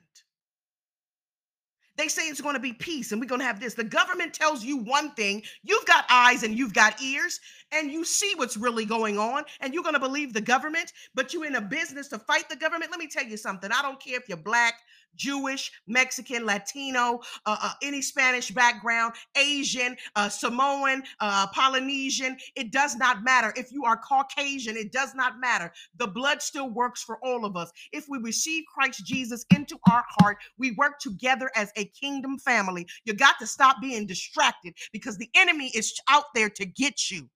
They 2.00 2.08
say 2.08 2.30
it's 2.30 2.40
going 2.40 2.56
to 2.56 2.62
be 2.62 2.72
peace 2.72 3.12
and 3.12 3.20
we're 3.20 3.28
going 3.28 3.42
to 3.42 3.46
have 3.46 3.60
this. 3.60 3.74
The 3.74 3.84
government 3.84 4.34
tells 4.34 4.64
you 4.64 4.78
one 4.78 5.12
thing, 5.12 5.44
you've 5.64 5.86
got 5.86 6.06
eyes 6.10 6.44
and 6.44 6.58
you've 6.58 6.74
got 6.74 7.02
ears, 7.02 7.42
and 7.74 7.92
you 7.92 8.06
see 8.06 8.34
what's 8.38 8.56
really 8.56 8.86
going 8.86 9.20
on, 9.20 9.44
and 9.60 9.74
you're 9.74 9.84
going 9.84 9.96
to 9.96 10.00
believe 10.00 10.32
the 10.32 10.40
government, 10.40 10.94
but 11.14 11.34
you're 11.34 11.46
in 11.46 11.56
a 11.56 11.62
business 11.62 12.08
to 12.08 12.18
fight 12.18 12.48
the 12.48 12.56
government. 12.56 12.90
Let 12.90 13.02
me 13.02 13.08
tell 13.08 13.26
you 13.26 13.36
something. 13.36 13.70
I 13.70 13.82
don't 13.82 14.00
care 14.00 14.18
if 14.18 14.30
you're 14.30 14.38
black, 14.38 14.76
Jewish, 15.16 15.72
Mexican, 15.88 16.46
Latino, 16.46 17.20
uh, 17.46 17.58
uh, 17.62 17.74
any 17.84 18.02
Spanish 18.02 18.52
background, 18.52 19.14
Asian, 19.36 19.96
uh, 20.16 20.30
Samoan, 20.30 21.04
uh, 21.20 21.48
Polynesian. 21.54 22.38
It 22.56 22.72
does 22.72 22.96
not 22.96 23.24
matter. 23.24 23.54
If 23.56 23.72
you 23.72 23.86
are 23.86 23.98
Caucasian, 23.98 24.78
it 24.78 24.92
does 24.92 25.16
not 25.16 25.40
matter. 25.40 25.72
The 25.98 26.08
blood 26.08 26.42
still 26.42 26.70
works 26.70 27.04
for 27.04 27.18
all 27.24 27.46
of 27.46 27.56
us. 27.56 27.72
If 27.92 28.06
we 28.10 28.20
receive 28.20 28.64
Christ 28.74 29.06
Jesus 29.06 29.46
into 29.56 29.78
our 29.90 30.06
heart, 30.20 30.38
we 30.58 30.72
work 30.72 31.00
together 31.00 31.50
as 31.56 31.72
a 31.76 31.86
kingdom 31.86 32.38
family. 32.40 32.88
You 33.06 33.14
got 33.14 33.36
to 33.40 33.48
stop 33.48 33.78
being 33.82 34.06
distracted 34.06 34.76
because 34.92 35.18
the 35.18 35.30
enemy 35.36 35.72
is 35.76 35.94
out 36.10 36.26
there 36.34 36.50
to 36.50 36.66
get 36.66 37.12
you. 37.12 37.30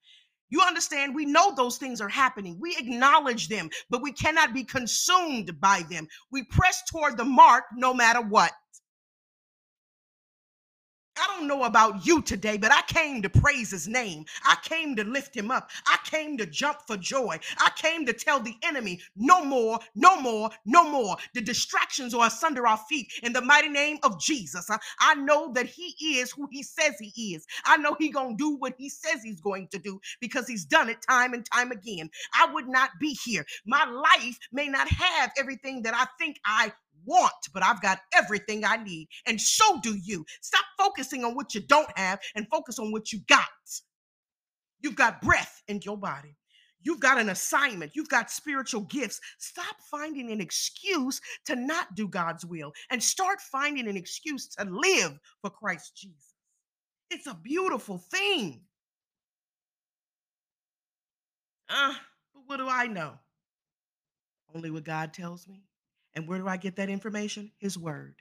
You 0.54 0.62
understand? 0.62 1.16
We 1.16 1.26
know 1.26 1.56
those 1.56 1.78
things 1.78 2.00
are 2.00 2.08
happening. 2.08 2.60
We 2.60 2.78
acknowledge 2.78 3.48
them, 3.48 3.72
but 3.90 4.04
we 4.04 4.12
cannot 4.12 4.54
be 4.54 4.64
consumed 4.64 5.60
by 5.60 5.82
them. 5.90 6.08
We 6.30 6.44
press 6.44 6.84
toward 6.88 7.18
the 7.18 7.26
mark 7.26 7.64
no 7.76 7.92
matter 7.92 8.22
what. 8.22 8.52
I 11.18 11.28
don't 11.38 11.48
know 11.48 11.64
about 11.64 12.06
you 12.06 12.22
today, 12.22 12.58
but 12.58 12.72
I 12.72 12.82
came 12.88 13.22
to 13.22 13.30
praise 13.30 13.72
his 13.72 13.88
name. 13.88 14.26
I 14.46 14.58
came 14.64 14.96
to 14.96 15.04
lift 15.04 15.36
him 15.36 15.52
up. 15.52 15.70
I 15.88 15.98
came 16.06 16.38
to 16.38 16.46
jump 16.46 16.80
for 16.88 16.98
joy. 16.98 17.40
I 17.60 17.72
came 17.76 18.06
to 18.08 18.14
tell 18.14 18.40
the 18.40 18.56
enemy, 18.64 19.02
no 19.16 19.46
more, 19.46 19.80
no 19.96 20.20
more, 20.20 20.50
no 20.66 20.90
more. 20.90 21.18
The 21.36 21.42
distractions 21.42 22.14
are 22.14 22.28
asunder 22.28 22.68
our 22.68 22.78
feet 22.90 23.12
in 23.24 23.34
the 23.34 23.42
mighty 23.42 23.70
name 23.70 24.00
of 24.04 24.20
Jesus. 24.20 24.70
I, 24.70 24.80
I 25.00 25.16
know 25.16 25.52
that 25.54 25.68
he 25.68 26.20
is 26.20 26.32
who 26.32 26.48
he 26.52 26.64
says 26.64 26.96
he 27.00 27.36
is. 27.36 27.46
I 27.66 27.78
know 27.78 27.96
he 28.00 28.10
going 28.10 28.38
to 28.38 28.44
do 28.44 28.56
what 28.58 28.74
he 28.78 28.90
says 28.90 29.22
he's 29.24 29.42
going 29.42 29.68
to 29.70 29.80
do 29.80 30.00
because 30.22 30.48
he's 30.48 30.66
done 30.66 30.90
it 30.90 31.02
time 31.08 31.34
and 31.34 31.46
time 31.46 31.72
again. 31.72 32.10
I 32.34 32.52
would 32.54 32.68
not 32.68 32.92
be 33.00 33.18
here. 33.26 33.46
My 33.66 33.86
life 33.86 34.38
may 34.52 34.68
not 34.68 34.88
have 34.90 35.32
everything 35.38 35.84
that 35.84 35.94
I 35.96 36.08
think 36.20 36.40
I 36.46 36.74
want, 37.06 37.34
but 37.54 37.64
I've 37.64 37.82
got 37.82 38.00
everything 38.14 38.66
I 38.66 38.78
need. 38.78 39.08
And 39.26 39.40
so 39.40 39.80
do 39.82 39.98
you. 40.04 40.26
Stop 40.42 40.66
focusing 40.78 41.24
on 41.24 41.36
what 41.36 41.54
you 41.54 41.62
don't 41.62 41.98
have 41.98 42.20
and 42.36 42.48
focus 42.50 42.80
on 42.80 42.92
what 42.92 43.12
you 43.12 43.20
got. 43.28 43.48
You've 44.82 44.96
got 44.96 45.22
breath 45.22 45.62
in 45.68 45.80
your 45.84 45.98
body. 45.98 46.36
You've 46.82 47.00
got 47.00 47.18
an 47.18 47.30
assignment. 47.30 47.96
You've 47.96 48.10
got 48.10 48.30
spiritual 48.30 48.82
gifts. 48.82 49.20
Stop 49.38 49.76
finding 49.90 50.32
an 50.32 50.42
excuse 50.42 51.22
to 51.46 51.56
not 51.56 51.96
do 51.96 52.08
God's 52.10 52.46
will 52.46 52.74
and 52.92 53.02
start 53.02 53.40
finding 53.40 53.88
an 53.88 53.96
excuse 53.96 54.50
to 54.58 54.66
live 54.66 55.18
for 55.42 55.50
Christ 55.50 55.96
Jesus. 55.96 56.34
It's 57.10 57.28
a 57.28 57.40
beautiful 57.42 57.98
thing. 57.98 58.62
Uh, 61.70 61.94
but 62.34 62.44
what 62.48 62.58
do 62.58 62.68
I 62.68 62.88
know? 62.88 63.14
Only 64.54 64.70
what 64.70 64.84
God 64.84 65.14
tells 65.14 65.48
me. 65.48 65.64
And 66.16 66.28
where 66.28 66.40
do 66.40 66.48
I 66.48 66.58
get 66.58 66.76
that 66.78 66.90
information? 66.90 67.52
His 67.58 67.78
word. 67.78 68.16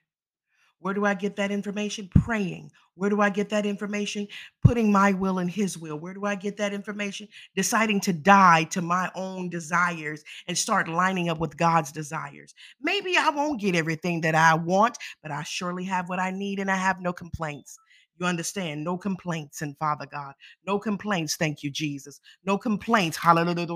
Where 0.82 0.94
do 0.94 1.04
I 1.04 1.14
get 1.14 1.36
that 1.36 1.52
information? 1.52 2.10
Praying. 2.12 2.72
Where 2.96 3.08
do 3.08 3.20
I 3.20 3.30
get 3.30 3.50
that 3.50 3.64
information? 3.64 4.26
Putting 4.64 4.90
my 4.90 5.12
will 5.12 5.38
in 5.38 5.46
His 5.46 5.78
will. 5.78 5.96
Where 5.96 6.12
do 6.12 6.24
I 6.24 6.34
get 6.34 6.56
that 6.56 6.72
information? 6.74 7.28
Deciding 7.54 8.00
to 8.00 8.12
die 8.12 8.64
to 8.64 8.82
my 8.82 9.08
own 9.14 9.48
desires 9.48 10.24
and 10.48 10.58
start 10.58 10.88
lining 10.88 11.28
up 11.28 11.38
with 11.38 11.56
God's 11.56 11.92
desires. 11.92 12.52
Maybe 12.80 13.16
I 13.16 13.30
won't 13.30 13.60
get 13.60 13.76
everything 13.76 14.22
that 14.22 14.34
I 14.34 14.54
want, 14.54 14.98
but 15.22 15.30
I 15.30 15.44
surely 15.44 15.84
have 15.84 16.08
what 16.08 16.18
I 16.18 16.32
need 16.32 16.58
and 16.58 16.70
I 16.70 16.76
have 16.76 17.00
no 17.00 17.12
complaints. 17.12 17.78
You 18.18 18.26
understand? 18.26 18.84
No 18.84 18.98
complaints, 18.98 19.62
and 19.62 19.76
Father 19.78 20.06
God, 20.06 20.34
no 20.66 20.78
complaints. 20.78 21.36
Thank 21.36 21.62
you, 21.62 21.70
Jesus. 21.70 22.20
No 22.44 22.58
complaints. 22.58 23.16
Hallelujah. 23.18 23.66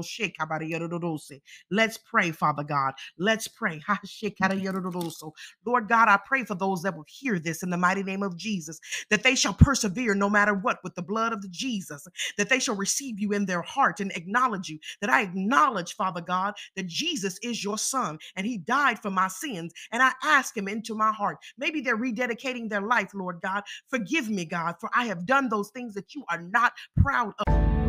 Let's 1.70 1.98
pray, 1.98 2.30
Father 2.32 2.64
God. 2.64 2.94
Let's 3.18 3.48
pray. 3.48 3.80
Mm-hmm. 3.88 5.28
Lord 5.66 5.88
God, 5.88 6.08
I 6.08 6.18
pray 6.24 6.44
for 6.44 6.54
those 6.54 6.82
that 6.82 6.96
will 6.96 7.06
hear 7.08 7.38
this 7.38 7.62
in 7.62 7.70
the 7.70 7.76
mighty 7.76 8.02
name 8.04 8.22
of 8.22 8.36
Jesus, 8.36 8.80
that 9.10 9.22
they 9.24 9.34
shall 9.34 9.54
persevere 9.54 10.14
no 10.14 10.30
matter 10.30 10.54
what 10.54 10.78
with 10.84 10.94
the 10.94 11.02
blood 11.02 11.32
of 11.32 11.42
the 11.42 11.48
Jesus, 11.48 12.06
that 12.38 12.48
they 12.48 12.60
shall 12.60 12.76
receive 12.76 13.20
you 13.20 13.32
in 13.32 13.46
their 13.46 13.62
heart 13.62 14.00
and 14.00 14.12
acknowledge 14.16 14.68
you. 14.68 14.78
That 15.00 15.10
I 15.10 15.22
acknowledge, 15.22 15.94
Father 15.94 16.22
God, 16.22 16.54
that 16.76 16.86
Jesus 16.86 17.38
is 17.42 17.64
your 17.64 17.78
son 17.78 18.18
and 18.36 18.46
he 18.46 18.58
died 18.58 19.00
for 19.00 19.10
my 19.10 19.28
sins, 19.28 19.72
and 19.92 20.02
I 20.02 20.12
ask 20.22 20.56
him 20.56 20.68
into 20.68 20.94
my 20.94 21.12
heart. 21.12 21.38
Maybe 21.58 21.80
they're 21.80 21.98
rededicating 21.98 22.70
their 22.70 22.82
life, 22.82 23.10
Lord 23.14 23.40
God. 23.42 23.64
Forgive 24.26 24.36
me, 24.36 24.44
God, 24.44 24.74
for 24.80 24.90
I 24.92 25.04
have 25.04 25.24
done 25.24 25.48
those 25.48 25.70
things 25.70 25.94
that 25.94 26.16
you 26.16 26.24
are 26.28 26.40
not 26.40 26.72
proud 26.96 27.32
of. 27.46 27.85